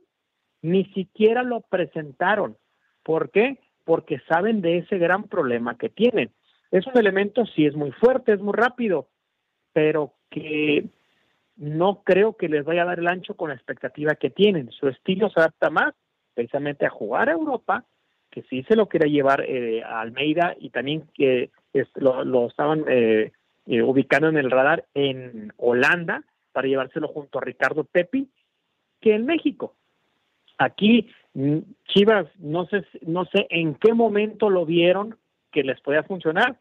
[0.62, 2.56] ni siquiera lo presentaron.
[3.02, 3.58] ¿Por qué?
[3.84, 6.30] Porque saben de ese gran problema que tienen.
[6.70, 9.08] Es un elemento, sí, es muy fuerte, es muy rápido,
[9.72, 10.88] pero que
[11.58, 14.70] no creo que les vaya a dar el ancho con la expectativa que tienen.
[14.70, 15.94] Su estilo se adapta más
[16.34, 17.84] precisamente a jugar a Europa,
[18.30, 21.50] que sí se lo quiere llevar eh, a Almeida y también que
[21.96, 23.32] lo, estaban eh,
[23.66, 28.28] eh, ubicando en el radar en Holanda para llevárselo junto a Ricardo Pepi,
[29.00, 29.74] que en México.
[30.58, 35.16] Aquí mm, Chivas no sé no sé en qué momento lo vieron
[35.50, 36.56] que les podía funcionar,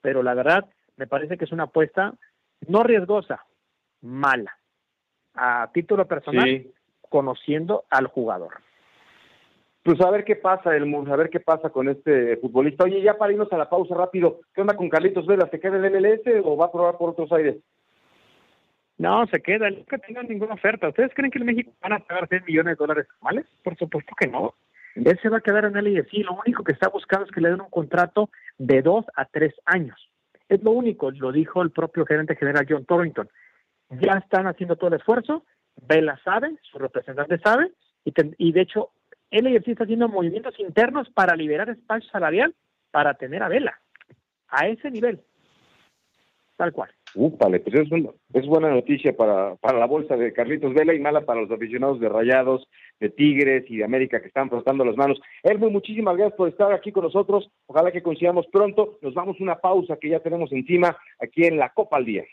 [0.00, 2.14] pero la verdad me parece que es una apuesta
[2.66, 3.44] no riesgosa,
[4.02, 4.56] mala,
[5.34, 6.66] a título personal,
[7.08, 8.54] conociendo al jugador.
[9.82, 12.84] Pues a ver qué pasa, el a ver qué pasa con este futbolista.
[12.84, 15.48] Oye, ya para irnos a la pausa rápido, ¿qué onda con Carlitos Vela?
[15.50, 17.56] ¿Se queda en el MLS o va a probar por otros aires?
[18.98, 20.88] No, se queda, que tengan ninguna oferta.
[20.88, 23.46] ¿Ustedes creen que en México van a pagar 100 millones de dólares anuales?
[23.64, 24.52] Por supuesto que no.
[24.94, 26.24] Él se va a quedar en el IFC.
[26.24, 29.54] Lo único que está buscando es que le den un contrato de dos a tres
[29.64, 30.10] años.
[30.50, 33.30] Es lo único, lo dijo el propio gerente general John Torrington.
[33.90, 35.44] Ya están haciendo todo el esfuerzo,
[35.88, 37.72] Vela sabe, su representante sabe,
[38.04, 38.90] y, y de hecho
[39.30, 42.54] el IFC está haciendo movimientos internos para liberar espacio salarial
[42.90, 43.80] para tener a Vela.
[44.48, 45.20] A ese nivel.
[46.56, 46.90] Tal cual.
[47.14, 47.88] Úpale, pues es,
[48.34, 51.98] es buena noticia para, para la bolsa de Carlitos Vela y mala para los aficionados
[52.00, 52.68] de Rayados,
[53.00, 55.20] de Tigres y de América que están frotando las manos.
[55.42, 57.50] Elmo, muchísimas gracias por estar aquí con nosotros.
[57.66, 58.98] Ojalá que coincidamos pronto.
[59.00, 62.24] Nos vamos a una pausa que ya tenemos encima aquí en la Copa al Día.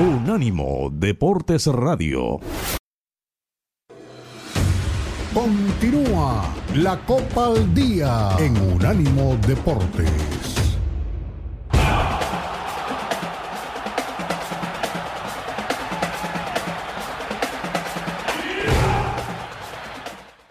[0.00, 2.40] Unánimo Deportes Radio.
[5.34, 10.10] Continúa la Copa al Día en Unánimo Deportes.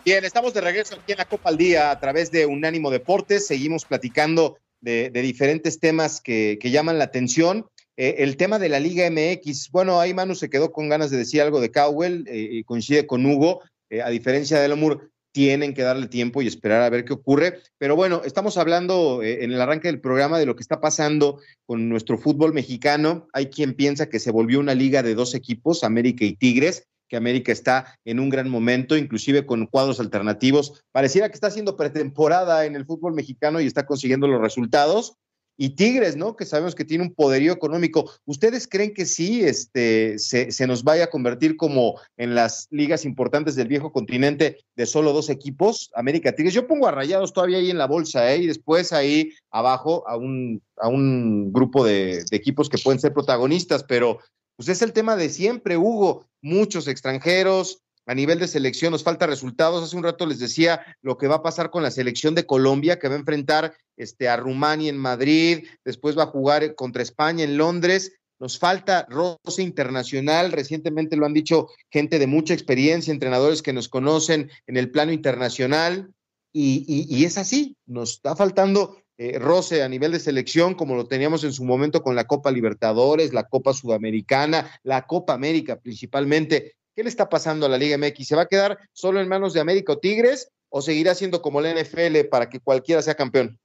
[0.05, 3.47] Bien, estamos de regreso aquí en la Copa al Día a través de Unánimo Deportes.
[3.47, 7.65] Seguimos platicando de, diferentes temas que, llaman la atención.
[8.01, 11.17] Eh, el tema de la Liga MX, bueno, ahí Manu se quedó con ganas de
[11.17, 13.61] decir algo de Cowell eh, y coincide con Hugo.
[13.89, 17.59] Eh, a diferencia de Lamur, tienen que darle tiempo y esperar a ver qué ocurre.
[17.77, 21.89] Pero bueno, estamos hablando en el arranque del programa de lo que está pasando con
[21.89, 23.27] nuestro fútbol mexicano.
[23.33, 27.17] Hay quien piensa que se volvió una liga de dos equipos, América y Tigres que
[27.17, 30.83] América está en un gran momento, inclusive con cuadros alternativos.
[30.91, 35.17] Pareciera que está haciendo pretemporada en el fútbol mexicano y está consiguiendo los resultados
[35.61, 36.37] y Tigres, ¿no?
[36.37, 38.09] Que sabemos que tiene un poderío económico.
[38.23, 43.57] ¿Ustedes creen que sí este, se, nos vaya a convertir como en las ligas importantes
[43.57, 46.53] del viejo continente de solo dos equipos, América Tigres?
[46.53, 48.37] Yo pongo a Rayados todavía ahí en la bolsa, ¿eh?
[48.37, 53.11] Y después ahí abajo a un, a un grupo de, de equipos que pueden ser
[53.11, 54.19] protagonistas, pero
[54.55, 56.25] pues es el tema de siempre, Hugo.
[56.41, 59.83] Muchos extranjeros, a nivel de selección nos falta resultados.
[59.83, 62.97] Hace un rato les decía lo que va a pasar con la selección de Colombia,
[62.97, 67.43] que va a enfrentar este, a Rumania en Madrid, después va a jugar contra España
[67.43, 68.13] en Londres.
[68.39, 70.51] Nos falta roce internacional.
[70.51, 75.11] Recientemente lo han dicho gente de mucha experiencia, entrenadores que nos conocen en el plano
[75.11, 76.11] internacional.
[76.51, 81.43] Y, es así, nos está faltando eh, roce a nivel de selección, como lo teníamos
[81.43, 86.77] en su momento con la Copa Libertadores, la Copa Sudamericana, la Copa América principalmente.
[86.99, 88.27] ¿Qué le está pasando a la Liga MX?
[88.27, 91.61] ¿Se va a quedar solo en manos de América o Tigres o seguirá siendo como
[91.61, 93.57] la NFL para que cualquiera sea campeón?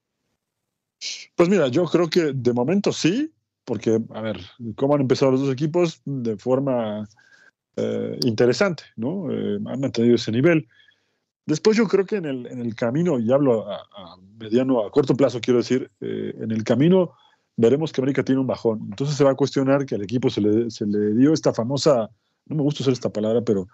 [1.35, 3.33] Pues mira, yo creo que de momento sí,
[3.65, 4.39] porque, a ver,
[4.77, 7.09] cómo han empezado los dos equipos de forma
[7.75, 9.29] eh, interesante, ¿no?
[9.33, 10.69] Eh, han mantenido ese nivel.
[11.45, 15.17] Después yo creo que en el, en el camino, y hablo a, mediano, a corto
[15.17, 17.17] plazo, quiero decir, eh, en el camino
[17.57, 18.79] veremos que América tiene un bajón.
[18.91, 22.09] Entonces se va a cuestionar que al equipo se le, se le dio esta famosa
[22.47, 23.69] no me gusta usar esta palabra, pero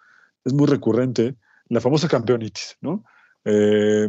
[0.45, 1.37] es muy recurrente,
[1.69, 3.05] la famosa campeonitis, ¿no?
[3.45, 4.09] Eh,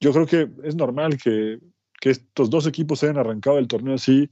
[0.00, 1.58] yo creo que es normal que,
[2.00, 4.28] estos dos equipos hayan arrancado el torneo así,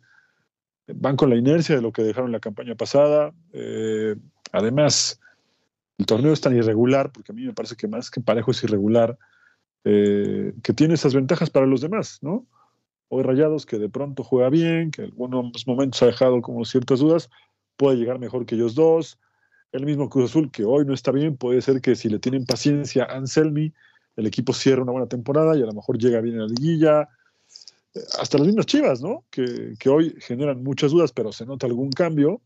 [0.86, 3.32] van con la inercia de lo que dejaron la campaña pasada.
[3.54, 4.14] Eh,
[4.52, 5.18] además,
[5.96, 8.62] el torneo es tan irregular, porque a mí me parece que más que parejo es
[8.62, 9.16] irregular,
[9.84, 12.46] eh, que tiene esas ventajas para los demás, ¿no?
[13.08, 17.00] Hoy Rayados, que de pronto juega bien, que en algunos momentos ha dejado como ciertas
[17.00, 17.30] dudas,
[17.78, 19.18] puede llegar mejor que ellos dos.
[19.72, 22.44] El mismo Cruz Azul, que hoy no está bien, puede ser que si le tienen
[22.44, 23.72] paciencia a Anselmi,
[24.16, 27.08] el equipo cierre una buena temporada y a lo mejor llega bien a la liguilla.
[28.18, 29.24] Hasta las mismas Chivas, ¿no?
[29.30, 32.42] Que, hoy generan muchas dudas, pero se nota algún cambio.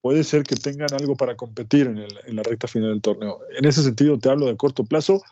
[0.00, 3.40] Puede ser que tengan algo para competir en, la recta final del torneo.
[3.56, 5.22] En ese sentido, te hablo de corto plazo.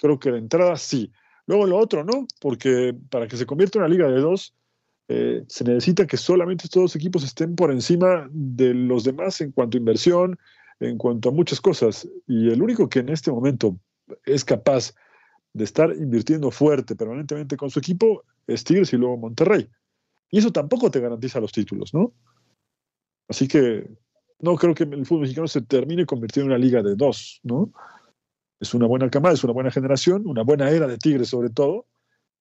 [0.00, 1.10] Creo que de entrada sí.
[1.46, 2.26] Luego lo otro, ¿no?
[2.40, 4.54] Porque para que se convierta en una liga de dos,
[5.08, 9.52] eh, se necesita que solamente estos dos equipos estén por encima de los demás en
[9.52, 10.38] cuanto a inversión,
[10.80, 12.08] en cuanto a muchas cosas.
[12.26, 13.78] Y el único que en este momento
[14.24, 14.94] es capaz
[15.52, 19.68] de estar invirtiendo fuerte permanentemente con su equipo es Tigres y luego Monterrey.
[20.30, 22.12] Y eso tampoco te garantiza los títulos, ¿no?
[23.28, 23.88] Así que
[24.40, 27.72] no creo que el fútbol mexicano se termine convirtiendo en una liga de dos, ¿no?
[28.60, 31.86] Es una buena camada, es una buena generación, una buena era de Tigres sobre todo,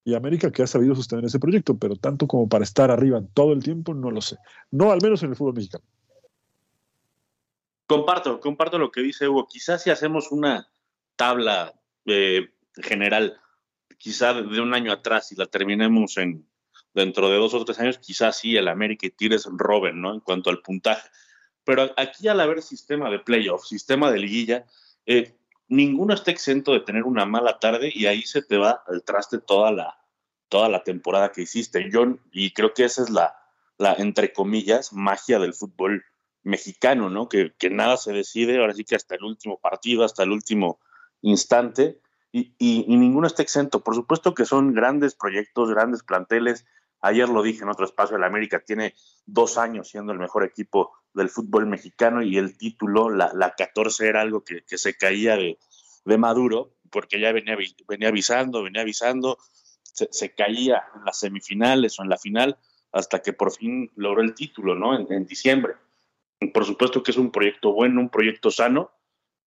[0.04, 3.52] y América que ha sabido sostener ese proyecto, pero tanto como para estar arriba todo
[3.52, 4.38] el tiempo, no lo sé.
[4.72, 5.84] No al menos en el fútbol mexicano.
[7.88, 9.48] Comparto, comparto lo que dice Hugo.
[9.48, 10.70] Quizás si hacemos una
[11.16, 11.74] tabla
[12.06, 13.40] eh, general,
[13.98, 16.48] quizás de un año atrás y la terminemos en
[16.94, 20.14] dentro de dos o tres años quizás sí el América y Tigres roben, ¿no?
[20.14, 21.08] En cuanto al puntaje.
[21.64, 24.66] Pero aquí al haber sistema de playoff, sistema de liguilla,
[25.06, 29.04] eh, ninguno está exento de tener una mala tarde y ahí se te va al
[29.04, 29.98] traste toda la,
[30.50, 31.90] toda la temporada que hiciste.
[31.92, 33.36] Yo, y creo que esa es la,
[33.78, 36.04] la, entre comillas, magia del fútbol
[36.48, 37.28] mexicano, ¿no?
[37.30, 40.80] Que, nada se decide, ahora sí que hasta el último partido, hasta el último
[41.22, 42.00] instante,
[42.32, 43.84] y, y, y, ninguno está exento.
[43.84, 46.66] Por supuesto que son grandes proyectos, grandes planteles.
[47.02, 50.94] Ayer lo dije en otro espacio, el América tiene dos años siendo el mejor equipo
[51.14, 55.58] del fútbol mexicano y el título, la, la 14, era algo que, se caía de,
[56.18, 57.58] Maduro, porque ya venía,
[57.88, 59.38] venía avisando, venía avisando,
[59.84, 62.58] se, caía en las semifinales o en la final
[62.94, 64.98] hasta que por fin logró el título, ¿no?
[64.98, 65.76] En diciembre.
[66.54, 68.92] Por supuesto que es un proyecto bueno, un proyecto sano,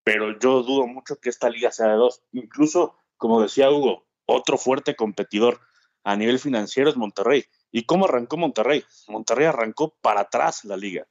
[0.02, 2.22] pero yo dudo mucho que esta liga sea de dos.
[2.32, 5.60] Incluso, como decía Hugo, otro fuerte competidor
[6.04, 7.44] a nivel financiero es Monterrey.
[7.70, 8.84] ¿Y cómo arrancó Monterrey?
[9.08, 11.06] Monterrey arrancó para atrás la liga,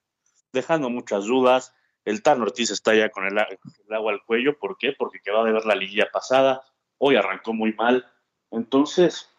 [0.51, 1.73] dejando muchas dudas.
[2.03, 4.57] El Tan Ortiz está ya con el, agua al cuello.
[4.57, 4.93] ¿Por qué?
[4.97, 6.63] Porque quedó de ver la liguilla pasada.
[6.97, 8.11] Hoy arrancó muy mal.
[8.51, 9.29] Entonces,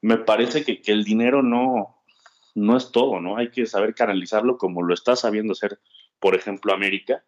[0.00, 1.99] me parece que, que el dinero no,
[2.54, 3.36] no es todo, ¿no?
[3.36, 5.80] Hay que saber canalizarlo como lo está sabiendo hacer,
[6.18, 7.24] por ejemplo, América.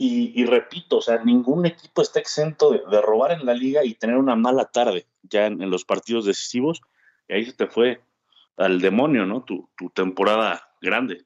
[0.00, 4.16] Y, repito, o sea, ningún equipo está exento de, robar en la liga y tener
[4.16, 6.82] una mala tarde ya en, los partidos decisivos.
[7.28, 8.00] Y ahí se te fue
[8.56, 9.42] al demonio, ¿no?
[9.42, 11.24] Tu, tu temporada grande.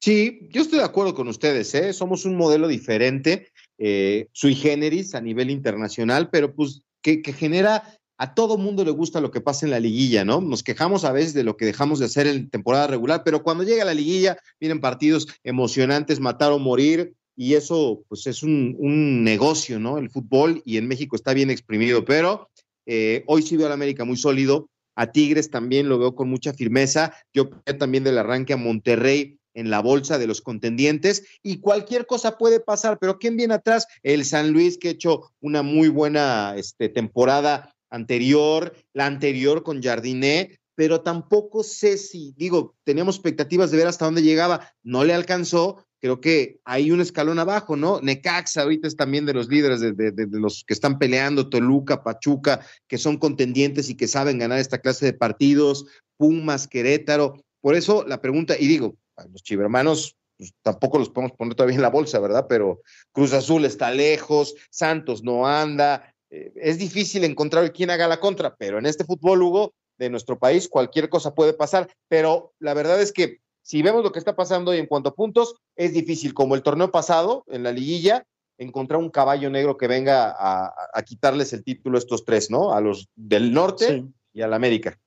[0.00, 1.92] Sí, yo estoy de acuerdo con ustedes, ¿eh?
[1.92, 7.84] Somos un modelo diferente, eh, sui generis a nivel internacional, pero pues que genera
[8.18, 10.40] a todo mundo le gusta lo que pasa en la liguilla, ¿no?
[10.40, 13.64] Nos quejamos a veces de lo que dejamos de hacer en temporada regular, pero cuando
[13.64, 19.78] llega la liguilla, vienen partidos emocionantes, matar o morir, y eso pues es un, negocio,
[19.78, 19.98] ¿no?
[19.98, 22.48] El fútbol y en México está bien exprimido, pero
[22.86, 26.52] eh, hoy sí veo al América muy sólido, a Tigres también lo veo con mucha
[26.52, 27.48] firmeza, yo
[27.78, 32.60] también del arranque a Monterrey en la bolsa de los contendientes y cualquier cosa puede
[32.60, 33.86] pasar, pero ¿quién viene atrás?
[34.02, 39.82] El San Luis que ha hecho una muy buena este, temporada anterior, la anterior con
[39.82, 45.14] Jardiné, pero tampoco sé si, digo, teníamos expectativas de ver hasta dónde llegaba, no le
[45.14, 48.00] alcanzó, creo que hay un escalón abajo, ¿no?
[48.00, 52.66] Necaxa ahorita es también de los líderes, de, de, los que están peleando, Toluca, Pachuca,
[52.88, 57.44] que son contendientes y que saben ganar esta clase de partidos, Pumas, Querétaro.
[57.60, 58.96] Por eso la pregunta, y digo,
[59.30, 62.46] los chivermanos pues, tampoco los podemos poner todavía en la bolsa, ¿verdad?
[62.48, 62.80] Pero
[63.12, 68.56] Cruz Azul está lejos, Santos no anda, eh, es difícil encontrar quién haga la contra,
[68.56, 73.00] pero en este fútbol, Hugo, de nuestro país, cualquier cosa puede pasar, pero la verdad
[73.00, 76.34] es que si vemos lo que está pasando hoy en cuanto a puntos, es difícil,
[76.34, 78.26] como el torneo pasado, en la liguilla,
[78.58, 82.72] encontrar un caballo negro que venga a, a quitarles el título a estos tres, ¿no?
[82.72, 84.08] A los del norte sí.
[84.32, 84.98] y al América.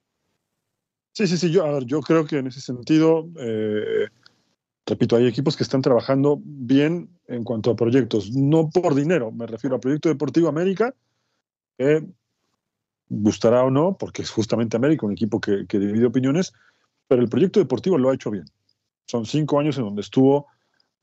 [1.13, 4.09] Sí, sí, sí, yo, a ver, yo creo que en ese sentido, eh,
[4.85, 9.47] repito, hay equipos que están trabajando bien en cuanto a proyectos, no por dinero, me
[9.47, 10.93] refiero a Proyecto Deportivo América,
[11.77, 12.05] que
[13.09, 16.53] gustará o no, porque es justamente América, un equipo que, que divide opiniones,
[17.07, 18.45] pero el proyecto deportivo lo ha hecho bien.
[19.07, 20.47] Son cinco años en donde estuvo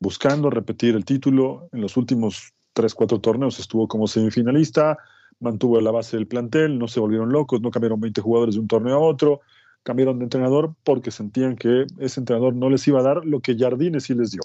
[0.00, 1.68] buscando repetir el título.
[1.72, 4.98] En los últimos tres, cuatro torneos estuvo como semifinalista,
[5.38, 8.68] mantuvo la base del plantel, no se volvieron locos, no cambiaron 20 jugadores de un
[8.68, 9.40] torneo a otro,
[9.82, 13.56] cambiaron de entrenador porque sentían que ese entrenador no les iba a dar lo que
[13.56, 14.42] Jardine sí les dio.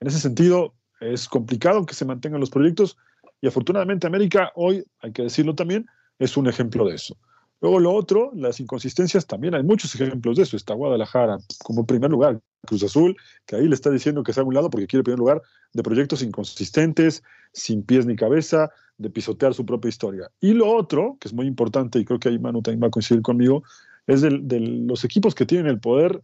[0.00, 2.96] En ese sentido, es complicado que se mantengan los proyectos
[3.40, 5.86] y afortunadamente América hoy, hay que decirlo también,
[6.18, 7.16] es un ejemplo de eso.
[7.60, 10.56] Luego lo otro, las inconsistencias, también hay muchos ejemplos de eso.
[10.56, 14.46] Está Guadalajara como primer lugar, Cruz Azul, que ahí le está diciendo que sea a
[14.46, 15.42] un lado porque quiere primer lugar
[15.74, 17.22] de proyectos inconsistentes,
[17.52, 20.30] sin pies ni cabeza, de pisotear su propia historia.
[20.40, 22.90] Y lo otro, que es muy importante, y creo que ahí Manu también va a
[22.90, 23.62] coincidir conmigo,
[24.06, 26.22] es de los equipos que tienen el poder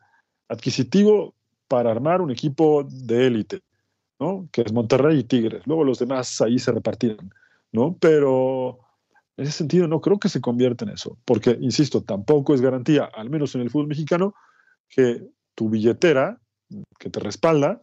[0.48, 1.34] adquisitivo
[1.68, 3.60] para armar un equipo de élite,
[4.18, 4.48] ¿no?
[4.52, 5.66] Que es Monterrey y Tigres.
[5.66, 7.32] Luego los demás ahí se repartirán,
[7.72, 7.96] ¿no?
[8.00, 8.80] Pero
[9.36, 13.04] en ese sentido, no creo que se convierta en eso, porque, insisto, tampoco es garantía,
[13.04, 14.34] al menos en el fútbol mexicano,
[14.88, 16.40] que tu billetera,
[16.98, 17.82] que te respalda,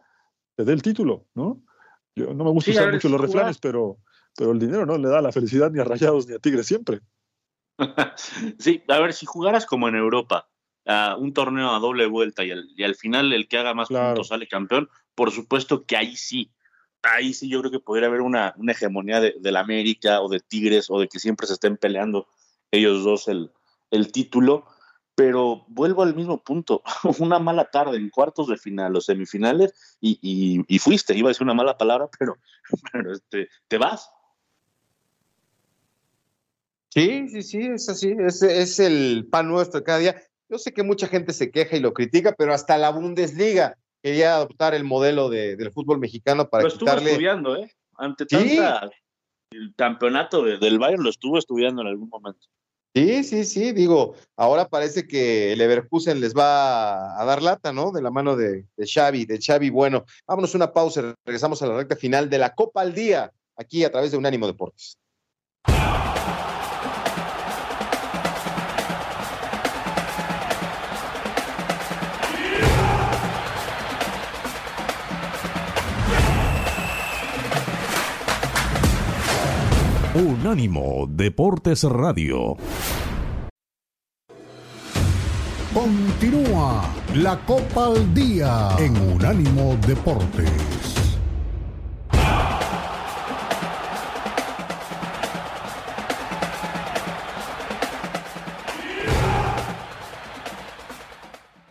[0.55, 1.61] te dé el título, ¿no?
[2.15, 3.97] Yo no me gusta sí, usar mucho los refranes, pero,
[4.35, 7.01] pero el dinero no le da la felicidad ni a Rayados ni a Tigres siempre.
[8.57, 10.49] sí, a ver, si jugaras como en Europa,
[10.85, 14.09] uh, un torneo a doble vuelta y, al final el que haga más claro.
[14.09, 16.51] puntos sale campeón, por supuesto que ahí sí
[17.03, 20.39] ahí sí yo creo que podría haber una, una hegemonía de, la América o de
[20.39, 22.27] Tigres o de que siempre se estén peleando
[22.71, 23.51] ellos dos el,
[23.91, 24.65] el título.
[25.15, 26.81] Pero vuelvo al mismo punto,
[27.19, 31.31] una mala tarde en cuartos de final o semifinales y, y, y fuiste, iba a
[31.31, 32.37] decir una mala palabra, pero,
[32.91, 34.09] pero este, te vas.
[36.89, 40.15] Sí, sí, sí, es así, es, es el pan nuestro cada día.
[40.49, 44.35] Yo sé que mucha gente se queja y lo critica, pero hasta la Bundesliga quería
[44.35, 47.11] adoptar el modelo de, del fútbol mexicano para lo estuvo quitarle...
[47.11, 47.71] estudiando, ¿eh?
[47.95, 48.57] Ante Sí.
[48.57, 48.89] tanta
[49.51, 52.47] el campeonato de- del Bayern lo estuvo estudiando en algún momento.
[52.95, 57.91] Sí, sí, sí, digo, ahora parece que el Leverkusen les va a dar lata, ¿no?
[57.91, 60.05] De la mano de, de Xavi, de Xavi Bueno.
[60.27, 63.91] Vámonos una pausa, regresamos a la recta final de la Copa al Día, aquí a
[63.91, 64.97] través de Unánimo Deportes.
[80.15, 82.55] Unánimo Deportes Radio.
[85.73, 90.51] Continúa la Copa al Día en Unánimo Deportes.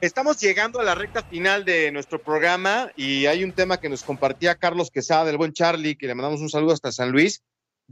[0.01, 4.03] Estamos llegando a la recta final de nuestro programa y hay un tema que nos
[4.03, 7.40] compartía Carlos Quesada, del buen Charlie, que le mandamos un saludo hasta San Luis.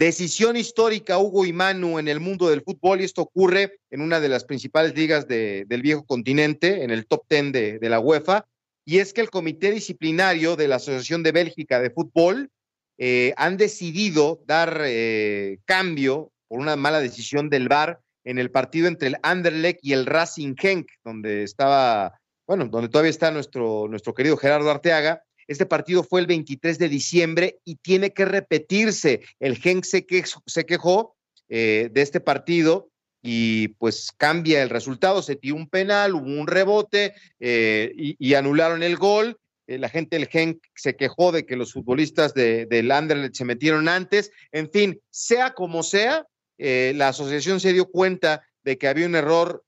[0.01, 4.19] Decisión histórica, Hugo y Manu, en el mundo del fútbol, y esto ocurre en una
[4.19, 8.01] de las principales ligas de- del viejo continente, en el top 10 de, de la
[8.01, 8.47] UEFA,
[8.87, 12.49] y es que el Comité Disciplinario de la Asociación de Bélgica de Fútbol
[12.97, 18.89] eh, han decidido dar eh, cambio por una mala decisión del VAR en el partido
[18.89, 24.15] entre el Anderlecht y el Racing Genk, donde estaba, bueno, donde todavía está nuestro, nuestro
[24.15, 25.23] querido Gerardo Arteaga.
[25.51, 29.23] Este partido fue el 23 de diciembre y tiene que repetirse.
[29.41, 31.17] El Genk se, quejó,
[31.49, 32.89] eh, de este partido
[33.21, 35.23] y pues cambia el resultado.
[35.23, 39.41] Se tiró un penal, hubo un rebote eh, y, anularon el gol.
[39.67, 43.89] Eh, la gente del Genk se quejó de que los futbolistas de, del se metieron
[43.89, 44.31] antes.
[44.53, 46.29] En fin, sea como sea,
[46.59, 49.65] la asociación se dio cuenta de que había un error,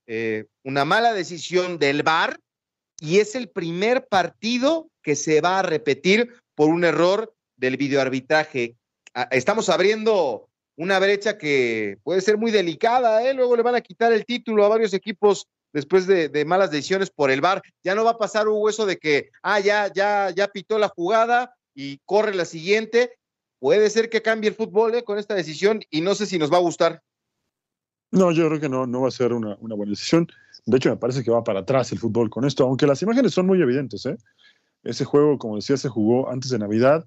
[0.62, 2.38] una mala decisión del VAR,
[3.00, 8.76] y es el primer partido que se va a repetir por un error del videoarbitraje.
[9.30, 13.34] Estamos abriendo una brecha que puede ser muy delicada, ¿eh?
[13.34, 17.30] luego le van a quitar el título a varios equipos después de, malas decisiones por
[17.30, 17.62] el VAR.
[17.84, 20.88] Ya no va a pasar Hugo eso de que, ah, ya, ya, ya pitó la
[20.88, 23.12] jugada y corre la siguiente.
[23.58, 25.04] Puede ser que cambie el fútbol ¿eh?
[25.04, 27.02] con esta decisión y no sé si nos va a gustar.
[28.10, 30.28] No, yo creo que no, no va a ser una, una buena decisión.
[30.66, 33.32] De hecho, me parece que va para atrás el fútbol con esto, aunque las imágenes
[33.32, 34.04] son muy evidentes.
[34.06, 34.16] ¿eh?
[34.84, 37.06] Ese juego, como decía, se jugó antes de Navidad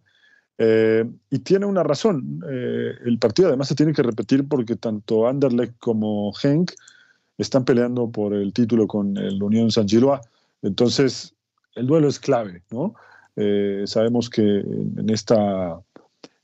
[0.58, 2.42] eh, y tiene una razón.
[2.50, 6.72] Eh, el partido además se tiene que repetir porque tanto Anderlecht como Genk
[7.38, 10.22] están peleando por el título con el Unión San Giloa.
[10.62, 11.36] Entonces,
[11.76, 12.96] el duelo es clave, ¿no?
[13.36, 15.78] Eh, sabemos que en esta,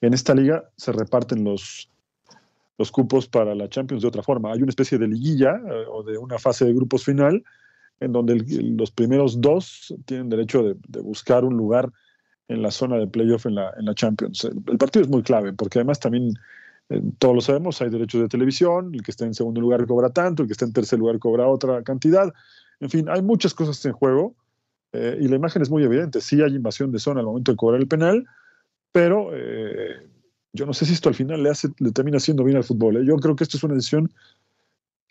[0.02, 1.90] en esta liga se reparten los,
[2.78, 4.52] los cupos para la Champions de otra forma.
[4.52, 7.42] Hay una especie de liguilla o de una fase de grupos final
[8.02, 8.44] en donde
[8.78, 11.90] los primeros dos tienen derecho de, buscar un lugar
[12.48, 14.44] en la zona de playoff en la, Champions.
[14.44, 16.34] El, el partido es muy clave porque además también,
[16.90, 20.10] eh, todos lo sabemos, hay derechos de televisión, el que está en segundo lugar cobra
[20.10, 22.34] tanto, el que está en tercer lugar cobra otra cantidad.
[22.80, 24.36] En fin, hay muchas cosas en juego
[24.94, 26.20] eh, y la imagen es muy evidente.
[26.22, 28.26] Sí hay invasión de zona al momento de cobrar el penal,
[28.92, 30.10] pero eh,
[30.54, 32.98] yo no sé si esto al final le, le termina haciendo bien al fútbol.
[32.98, 33.06] ¿eh?
[33.06, 34.12] Yo creo que esto es una decisión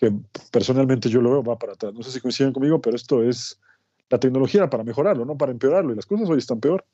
[0.01, 0.13] que
[0.51, 1.93] personalmente yo lo veo va para atrás.
[1.93, 3.61] No sé si coinciden conmigo, pero esto es
[4.09, 5.93] la tecnología para mejorarlo, no para empeorarlo.
[5.93, 6.85] Y las cosas hoy están peor.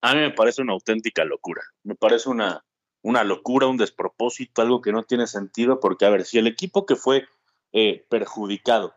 [0.00, 1.62] A mí me parece una auténtica locura.
[1.82, 2.64] Me parece una,
[3.02, 6.86] una locura, un despropósito, algo que no tiene sentido, porque, a ver, si el equipo
[6.86, 7.26] que fue
[7.72, 8.94] eh, perjudicado,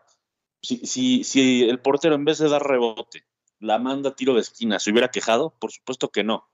[0.61, 3.23] si, si, si el portero en vez de dar rebote,
[3.59, 5.55] la manda tiro de esquina, ¿se hubiera quejado?
[5.57, 6.47] Por supuesto que no.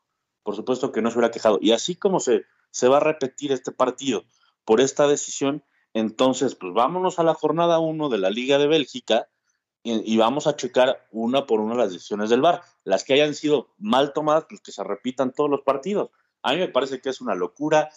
[0.43, 1.59] Por supuesto que no se hubiera quejado.
[1.61, 4.23] Y así como se, se va a repetir este partido
[4.63, 5.61] por esta decisión,
[5.95, 9.29] entonces, pues vámonos a la jornada 1 de la Liga de Bélgica
[9.81, 12.63] y, vamos a checar una por una las decisiones del VAR.
[12.83, 16.09] Las que hayan sido mal tomadas, pues que se repitan todos los partidos.
[16.41, 17.89] A mí me parece que es una locura.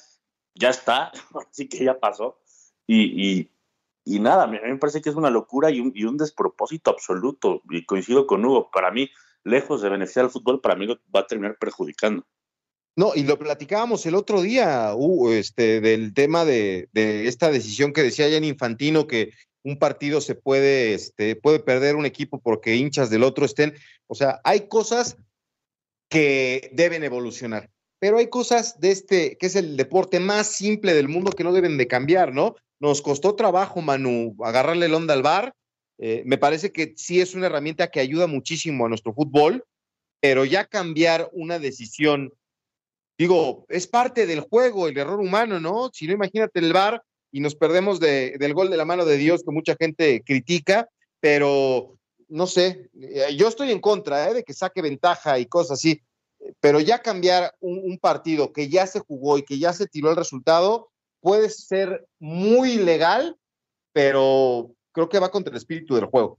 [0.55, 1.11] Ya está,
[1.51, 2.39] así que ya pasó.
[2.87, 3.51] Y,
[4.05, 6.93] y, nada, a mí me parece que es una locura y un, y un despropósito
[6.93, 7.63] absoluto.
[7.69, 9.11] Y coincido con Hugo, para mí,
[9.43, 12.25] lejos de beneficiar al fútbol, para mí va a terminar perjudicando.
[12.99, 14.93] No, y lo platicábamos el otro día,
[15.31, 19.31] este, del tema de, de, esta decisión que decía Jan Infantino, que
[19.63, 23.75] un partido se puede, este, puede perder un equipo porque hinchas del otro estén.
[24.09, 25.17] O sea, hay cosas
[26.09, 27.71] que deben evolucionar,
[28.01, 31.53] pero hay cosas de este, que es el deporte más simple del mundo que no
[31.53, 32.57] deben de cambiar, ¿no?
[32.81, 35.55] Nos costó trabajo, Manu, agarrarle el onda al bar.
[35.99, 39.65] Eh, me parece que sí es una herramienta que ayuda muchísimo a nuestro fútbol,
[40.19, 42.33] pero ya cambiar una decisión
[43.19, 45.91] digo, es parte del juego, el error humano, ¿no?
[45.93, 47.03] Si no, imagínate el VAR
[47.33, 50.89] y nos perdemos del gol de la mano de Dios que mucha gente critica,
[51.21, 51.99] pero
[52.29, 54.35] no sé, eh, yo estoy en contra ¿eh?
[54.35, 56.01] de que saque ventaja y cosas así,
[56.61, 60.17] pero ya cambiar un, partido que ya se jugó y que ya se tiró el
[60.17, 60.89] resultado
[61.21, 63.37] puede ser muy legal,
[63.93, 66.39] pero creo que va contra el espíritu del juego.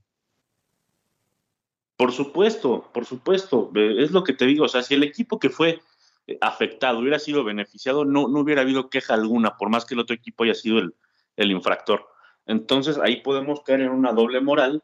[1.96, 5.50] Por supuesto, por supuesto, es lo que te digo, o sea, si el equipo que
[5.50, 5.80] fue
[6.40, 10.14] afectado hubiera sido beneficiado, no, no hubiera habido queja alguna, por más que el otro
[10.14, 10.94] equipo haya sido el,
[11.36, 12.06] el infractor.
[12.46, 14.82] Entonces ahí podemos caer en una doble moral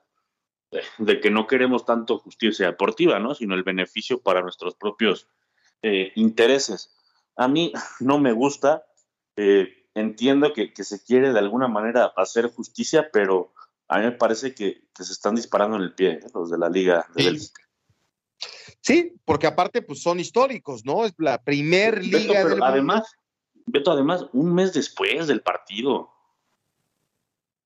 [0.98, 3.34] de, que no queremos tanto justicia deportiva, ¿no?
[3.34, 5.28] Sino el beneficio para nuestros propios
[5.82, 6.94] eh, intereses.
[7.36, 8.84] A mí no me gusta,
[9.36, 13.52] eh, entiendo que, se quiere de alguna manera hacer justicia, pero
[13.88, 16.20] a mí me parece que, se están disparando en el pie ¿eh?
[16.34, 17.62] los de la Liga de Bélgica.
[18.80, 21.04] Sí, porque aparte pues son históricos, ¿no?
[21.04, 23.04] Es la primer liga del además,
[23.66, 26.10] Beto, además, un mes después del partido.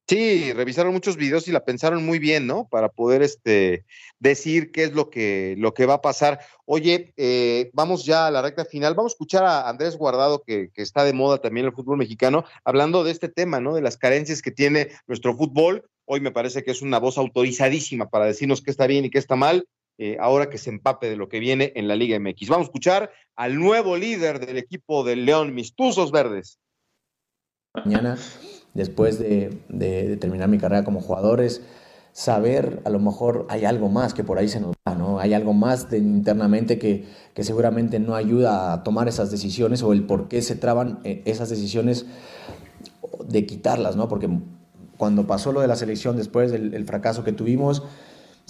[0.09, 2.66] Sí, revisaron muchos videos y la pensaron muy bien, ¿no?
[2.68, 3.85] Para poder este,
[4.18, 6.41] decir qué es lo que, lo que va a pasar.
[6.64, 8.95] Oye, eh, vamos ya a la recta final.
[8.95, 11.97] Vamos a escuchar a Andrés Guardado, que, que está de moda también en el fútbol
[11.97, 13.75] mexicano, hablando de este tema, ¿no?
[13.75, 15.89] De las carencias que tiene nuestro fútbol.
[16.07, 19.18] Hoy me parece que es una voz autorizadísima para decirnos qué está bien y qué
[19.18, 19.68] está mal.
[20.03, 22.48] Eh, ahora que se empape de lo que viene en la Liga MX.
[22.48, 26.59] Vamos a escuchar al nuevo líder del equipo del León, mis Tuzos Verdes.
[27.74, 28.16] Mañana
[28.72, 31.61] después de, terminar mi carrera como jugador es
[32.14, 35.20] saber, a lo mejor hay algo más que por ahí se nos da, ¿no?
[35.20, 40.28] Hay algo más internamente que, seguramente no ayuda a tomar esas decisiones o el por
[40.28, 42.07] qué se traban eh, esas decisiones
[43.28, 44.09] de quitarlas, ¿no?
[44.09, 44.30] Porque
[44.96, 47.82] cuando pasó lo de la selección después del fracaso que tuvimos,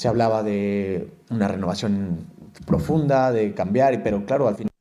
[0.01, 2.25] se hablaba de una renovación
[2.65, 4.73] profunda, de cambiar, pero claro, al final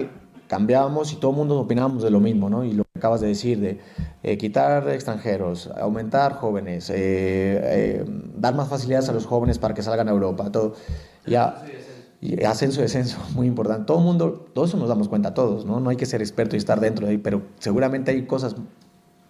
[0.48, 2.64] cambiábamos y todo el mundo opinábamos de lo mismo, ¿no?
[2.64, 3.80] Y lo que acabas de decir, de
[4.24, 8.06] eh, quitar extranjeros, aumentar jóvenes, eh, eh,
[8.38, 10.76] dar más facilidades a los jóvenes para que salgan a Europa, todo.
[11.26, 11.66] Ya,
[12.22, 13.88] y ascenso descenso, muy importante.
[13.88, 15.82] Todo el mundo, todo eso nos damos cuenta todos, ¿no?
[15.82, 18.56] No hay que ser experto y estar dentro de ahí, pero seguramente hay cosas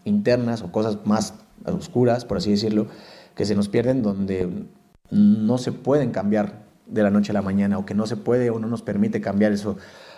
[0.05, 1.33] internas o cosas más
[1.65, 2.85] oscuras, por así decirlo,
[3.33, 4.67] que se nos pierden donde
[5.11, 8.49] no se pueden cambiar de la noche a la mañana o que no se puede
[8.49, 9.77] o no nos permite cambiar eso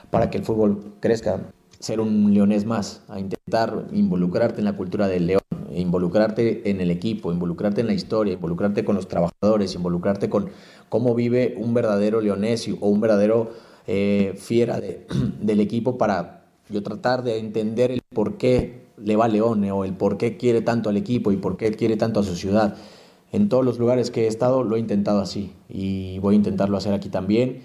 [0.10, 1.40] para que el fútbol crezca,
[1.80, 5.42] ser un leonés más, a intentar involucrarte en la cultura del león,
[5.74, 10.50] involucrarte en el equipo, involucrarte en la historia, involucrarte con los trabajadores, involucrarte con
[10.90, 13.52] cómo vive un verdadero leonés o un verdadero
[13.88, 14.80] eh, fiera
[15.42, 19.94] del equipo para yo tratar de entender el por qué le va León o el
[19.94, 22.76] por qué quiere tanto al equipo y por qué quiere tanto a su ciudad.
[23.32, 26.78] En todos los lugares que he estado lo he intentado así y voy a intentarlo
[26.78, 27.62] hacer aquí también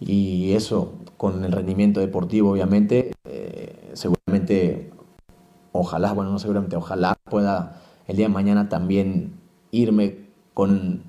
[0.00, 4.90] y eso con el rendimiento deportivo obviamente eh, seguramente
[5.72, 9.34] ojalá bueno no seguramente ojalá pueda el día de mañana también
[9.70, 11.02] irme con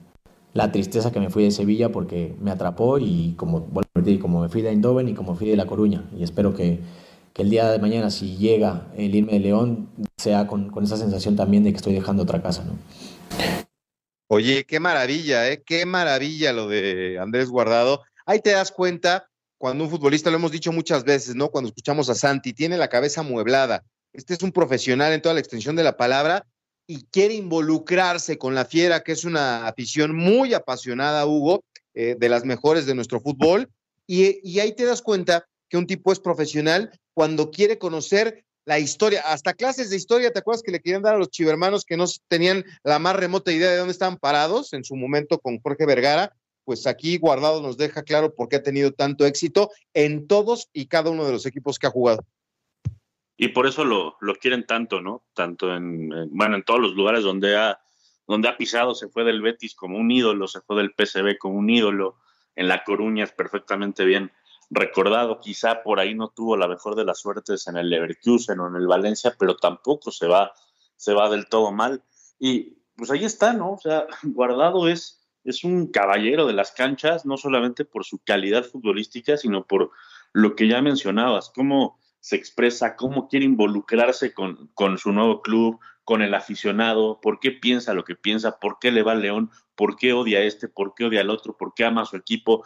[0.53, 3.87] la tristeza que me fui de Sevilla porque me atrapó y como bueno,
[4.21, 6.79] como me fui de Eindhoven y como fui de La Coruña y espero que,
[7.33, 10.95] que el día de mañana si llega el irme de León sea con, con esa
[10.95, 13.64] sensación también de que estoy dejando otra casa ¿no?
[14.27, 15.61] Oye, qué maravilla, ¿eh?
[15.63, 18.03] Qué maravilla lo de Andrés Guardado.
[18.25, 21.49] Ahí te das cuenta cuando un futbolista, lo hemos dicho muchas veces, ¿no?
[21.49, 23.83] Cuando escuchamos a Santi, tiene la cabeza mueblada.
[24.13, 26.45] Este es un profesional en toda la extensión de la palabra
[26.87, 31.63] y quiere involucrarse con la fiera, que es una afición muy apasionada, Hugo,
[31.93, 33.69] eh, de las mejores de nuestro fútbol.
[34.07, 38.79] Y, y ahí te das cuenta que un tipo es profesional cuando quiere conocer la
[38.79, 41.97] historia, hasta clases de historia, ¿te acuerdas que le querían dar a los chivermanos que
[41.97, 45.85] no tenían la más remota idea de dónde estaban parados en su momento con Jorge
[45.85, 46.33] Vergara?
[46.65, 50.87] pues aquí Guardado nos deja claro por qué ha tenido tanto éxito en todos y
[50.87, 52.25] cada uno de los equipos que ha jugado.
[53.37, 55.23] Y por eso lo, quieren tanto, ¿no?
[55.33, 57.79] Tanto en, bueno, en todos los lugares donde ha,
[58.27, 61.59] donde ha pisado, se fue del Betis como un ídolo, se fue del PSV como
[61.59, 62.17] un ídolo,
[62.55, 64.31] en La Coruña es perfectamente bien
[64.69, 68.67] recordado, quizá por ahí no tuvo la mejor de las suertes en el Leverkusen o
[68.67, 70.53] en el Valencia, pero tampoco se va,
[70.95, 72.03] se va del todo mal.
[72.39, 73.73] Y pues ahí está, ¿no?
[73.73, 78.63] O sea, Guardado es es un caballero de las canchas, no solamente por su calidad
[78.63, 79.91] futbolística, sino por
[80.33, 85.79] lo que ya mencionabas, cómo se expresa, cómo quiere involucrarse con, con su nuevo club,
[86.03, 89.51] con el aficionado, por qué piensa lo que piensa, por qué le va al León,
[89.75, 92.15] por qué odia a este, por qué odia al otro, por qué ama a su
[92.15, 92.63] equipo.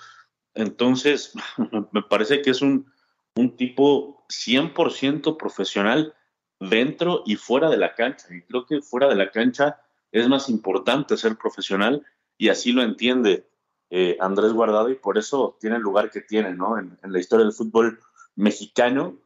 [0.59, 1.33] Entonces,
[1.91, 2.91] me parece que es un,
[3.35, 6.13] un tipo 100% profesional
[6.59, 8.27] dentro y fuera de la cancha.
[8.31, 9.81] Y creo que fuera de la cancha
[10.11, 12.05] es más importante ser profesional
[12.37, 13.47] y así lo entiende
[13.89, 16.77] eh, Andrés Guardado y por eso tiene el lugar que tiene, ¿no?
[16.77, 17.99] En, la historia del fútbol
[18.35, 19.17] mexicano,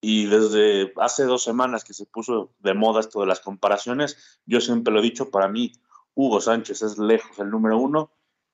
[0.00, 4.60] Y desde hace dos semanas que se puso de moda esto de las comparaciones, yo
[4.60, 5.72] siempre lo he dicho, para mí
[6.14, 8.12] Hugo Sánchez es lejos el número uno.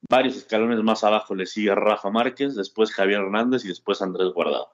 [0.08, 4.68] Varios escalones más abajo le sigue Rafa Márquez, después Javier Hernández y después Andrés Guardado.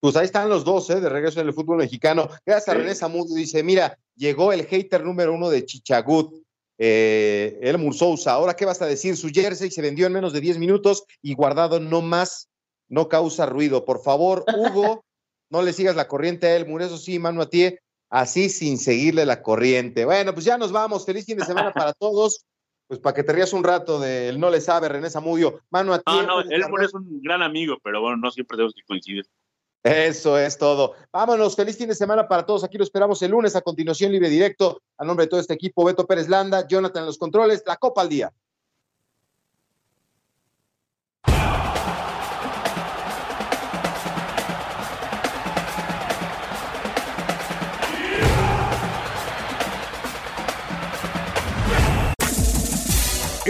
[0.00, 1.00] Pues ahí están los dos, ¿eh?
[1.00, 2.28] de regreso en el fútbol mexicano.
[2.44, 6.42] Gracias a René Zamudio, dice, mira, llegó el hater número uno de Chichagut,
[6.78, 8.32] eh, el Mursousa.
[8.32, 9.16] Ahora, ¿qué vas a decir?
[9.16, 12.48] Su jersey se vendió en menos de 10 minutos y guardado no más,
[12.88, 13.84] no causa ruido.
[13.84, 15.04] Por favor, Hugo,
[15.50, 17.72] no le sigas la corriente a Elmur, eso sí, mano a ti,
[18.10, 20.04] así sin seguirle la corriente.
[20.04, 21.06] Bueno, pues ya nos vamos.
[21.06, 22.44] Feliz fin de semana para todos.
[22.92, 25.62] Pues para que te rías un rato del no le sabe René Zamudio.
[25.70, 26.04] Mano a ti.
[26.12, 29.24] No, no, Elmur es un gran amigo, pero bueno, no siempre tenemos que coincidir.
[29.82, 30.92] Eso es todo.
[31.10, 32.64] Vámonos, feliz fin de semana para todos.
[32.64, 34.82] Aquí lo esperamos el lunes a continuación, libre directo.
[34.98, 38.02] A nombre de todo este equipo, Beto Pérez Landa, Jonathan en los controles, la Copa
[38.02, 38.30] al Día.